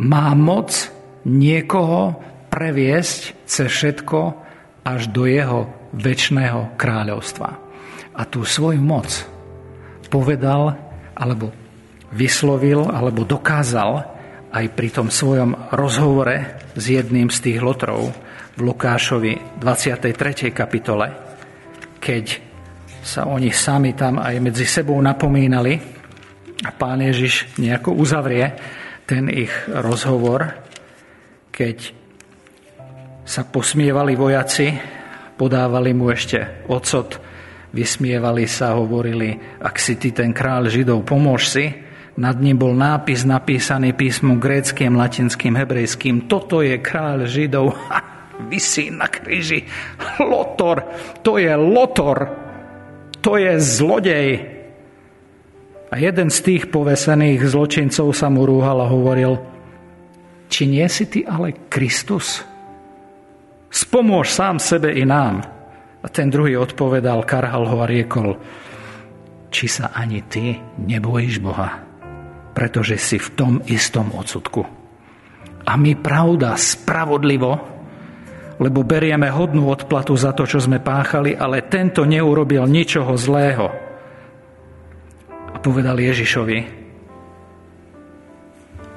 Má 0.00 0.32
moc 0.32 0.72
niekoho 1.28 2.16
previesť 2.56 3.44
cez 3.44 3.68
všetko 3.68 4.18
až 4.80 5.12
do 5.12 5.28
jeho 5.28 5.68
väčšného 5.92 6.80
kráľovstva. 6.80 7.50
A 8.16 8.22
tú 8.24 8.48
svoju 8.48 8.80
moc 8.80 9.12
povedal, 10.08 10.72
alebo 11.12 11.52
vyslovil, 12.16 12.88
alebo 12.88 13.28
dokázal 13.28 14.08
aj 14.56 14.66
pri 14.72 14.88
tom 14.88 15.12
svojom 15.12 15.68
rozhovore 15.76 16.64
s 16.72 16.84
jedným 16.88 17.28
z 17.28 17.38
tých 17.44 17.60
lotrov 17.60 18.08
v 18.56 18.60
Lukášovi 18.64 19.60
23. 19.60 20.48
kapitole, 20.56 21.12
keď 22.00 22.40
sa 23.04 23.28
oni 23.28 23.52
sami 23.52 23.92
tam 23.92 24.16
aj 24.16 24.40
medzi 24.40 24.64
sebou 24.64 24.96
napomínali 24.96 25.76
a 26.64 26.72
pán 26.72 27.04
Ježiš 27.04 27.60
nejako 27.60 27.92
uzavrie 28.00 28.56
ten 29.04 29.28
ich 29.28 29.52
rozhovor, 29.68 30.56
keď 31.52 32.05
sa 33.26 33.42
posmievali 33.42 34.14
vojaci, 34.14 34.72
podávali 35.34 35.90
mu 35.92 36.08
ešte 36.14 36.64
ocot 36.70 37.26
Vysmievali 37.76 38.48
sa, 38.48 38.72
hovorili, 38.72 39.36
ak 39.60 39.76
si 39.76 40.00
ty 40.00 40.08
ten 40.08 40.32
kráľ 40.32 40.72
Židov, 40.72 41.04
pomôž 41.04 41.52
si. 41.52 41.68
Nad 42.16 42.40
ním 42.40 42.56
bol 42.56 42.72
nápis 42.72 43.28
napísaný 43.28 43.92
písmom 43.92 44.40
gréckým, 44.40 44.96
latinským, 44.96 45.52
hebrejským. 45.52 46.24
Toto 46.24 46.64
je 46.64 46.80
kráľ 46.80 47.28
Židov. 47.28 47.76
Ha, 47.76 48.00
vysí 48.52 48.88
na 48.88 49.12
kríži. 49.12 49.68
Lotor. 50.24 50.88
To 51.20 51.36
je 51.36 51.52
Lotor. 51.52 52.18
To 53.20 53.36
je 53.36 53.60
zlodej. 53.60 54.56
A 55.92 55.94
jeden 56.00 56.32
z 56.32 56.38
tých 56.40 56.72
povesených 56.72 57.44
zločincov 57.44 58.08
sa 58.16 58.32
mu 58.32 58.48
rúhal 58.48 58.80
a 58.80 58.88
hovoril, 58.88 59.36
či 60.48 60.64
nie 60.64 60.88
si 60.88 61.04
ty 61.12 61.28
ale 61.28 61.68
Kristus? 61.68 62.55
Spomôž 63.70 64.30
sám 64.30 64.62
sebe 64.62 64.94
i 64.94 65.02
nám. 65.02 65.42
A 66.02 66.06
ten 66.06 66.30
druhý 66.30 66.54
odpovedal, 66.54 67.26
karhal 67.26 67.66
ho 67.66 67.82
a 67.82 67.86
riekol, 67.90 68.38
či 69.50 69.66
sa 69.66 69.90
ani 69.90 70.22
ty 70.22 70.54
nebojíš 70.78 71.42
Boha, 71.42 71.82
pretože 72.54 72.94
si 72.94 73.18
v 73.18 73.28
tom 73.34 73.52
istom 73.66 74.14
odsudku. 74.14 74.62
A 75.66 75.74
my 75.74 75.98
pravda, 75.98 76.54
spravodlivo, 76.54 77.58
lebo 78.62 78.86
berieme 78.86 79.26
hodnú 79.34 79.66
odplatu 79.66 80.14
za 80.14 80.30
to, 80.30 80.46
čo 80.46 80.62
sme 80.62 80.78
páchali, 80.78 81.34
ale 81.34 81.66
tento 81.66 82.06
neurobil 82.06 82.64
ničoho 82.70 83.18
zlého. 83.18 83.66
A 85.52 85.56
povedal 85.58 85.98
Ježišovi, 85.98 86.85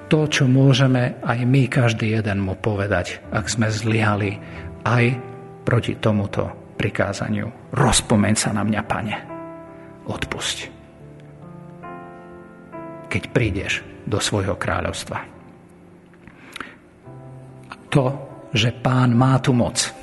to, 0.10 0.26
čo 0.26 0.50
môžeme 0.50 1.22
aj 1.22 1.40
my, 1.46 1.70
každý 1.70 2.18
jeden 2.18 2.42
mu 2.42 2.58
povedať, 2.58 3.22
ak 3.30 3.46
sme 3.46 3.70
zlyhali 3.70 4.42
aj 4.82 5.06
proti 5.62 5.94
tomuto 6.02 6.74
prikázaniu. 6.82 7.70
Rozpomeň 7.70 8.34
sa 8.34 8.50
na 8.50 8.66
mňa, 8.66 8.82
pane. 8.90 9.16
Odpusť. 10.10 10.58
Keď 13.06 13.24
prídeš 13.30 13.86
do 14.10 14.18
svojho 14.18 14.58
kráľovstva. 14.58 15.22
To, 17.94 18.06
že 18.50 18.74
pán 18.74 19.14
má 19.14 19.38
tu 19.38 19.54
moc 19.54 19.94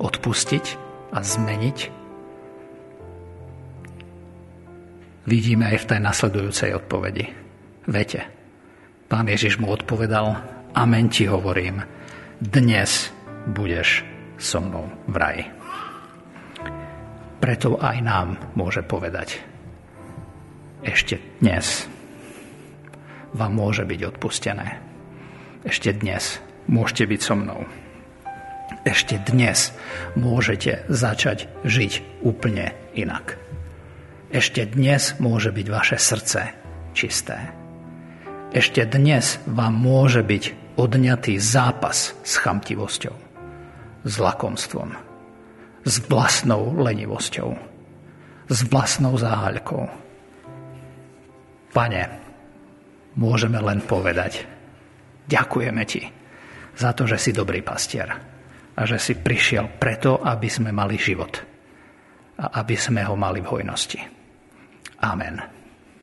odpustiť 0.00 0.64
a 1.12 1.20
zmeniť, 1.20 1.78
vidíme 5.28 5.64
aj 5.68 5.78
v 5.84 5.88
tej 5.92 6.00
nasledujúcej 6.00 6.70
odpovedi. 6.76 7.24
Vete, 7.88 8.35
pán 9.06 9.26
Ježiš 9.30 9.58
mu 9.62 9.70
odpovedal, 9.70 10.38
amen 10.74 11.06
ti 11.08 11.26
hovorím, 11.26 11.82
dnes 12.42 13.10
budeš 13.48 14.04
so 14.36 14.60
mnou 14.60 14.90
v 15.08 15.16
raji 15.16 15.44
preto 17.46 17.76
aj 17.78 18.02
nám 18.02 18.28
môže 18.58 18.82
povedať, 18.82 19.38
ešte 20.82 21.20
dnes 21.38 21.86
vám 23.30 23.52
môže 23.54 23.86
byť 23.86 24.00
odpustené. 24.02 24.82
Ešte 25.62 25.94
dnes 25.94 26.42
môžete 26.66 27.06
byť 27.06 27.20
so 27.22 27.34
mnou. 27.38 27.62
Ešte 28.86 29.18
dnes 29.22 29.74
môžete 30.18 30.86
začať 30.90 31.46
žiť 31.62 32.22
úplne 32.26 32.74
inak. 32.98 33.38
Ešte 34.34 34.66
dnes 34.66 35.14
môže 35.22 35.54
byť 35.54 35.66
vaše 35.70 35.98
srdce 36.02 36.50
čisté. 36.98 37.65
Ešte 38.56 38.88
dnes 38.88 39.36
vám 39.44 39.76
môže 39.76 40.24
byť 40.24 40.72
odňatý 40.80 41.36
zápas 41.36 42.16
s 42.24 42.40
chamtivosťou, 42.40 43.12
s 44.00 44.14
lakomstvom, 44.16 44.96
s 45.84 46.00
vlastnou 46.08 46.72
lenivosťou, 46.80 47.52
s 48.48 48.58
vlastnou 48.72 49.12
záhaľkou. 49.20 49.84
Pane, 51.76 52.02
môžeme 53.20 53.60
len 53.60 53.84
povedať, 53.84 54.48
ďakujeme 55.28 55.84
Ti 55.84 56.02
za 56.80 56.96
to, 56.96 57.04
že 57.04 57.20
si 57.20 57.36
dobrý 57.36 57.60
pastier 57.60 58.08
a 58.72 58.80
že 58.88 58.96
si 58.96 59.20
prišiel 59.20 59.76
preto, 59.76 60.24
aby 60.24 60.48
sme 60.48 60.72
mali 60.72 60.96
život 60.96 61.44
a 62.40 62.64
aby 62.64 62.72
sme 62.72 63.04
ho 63.04 63.20
mali 63.20 63.44
v 63.44 63.52
hojnosti. 63.52 64.00
Amen. 65.04 65.55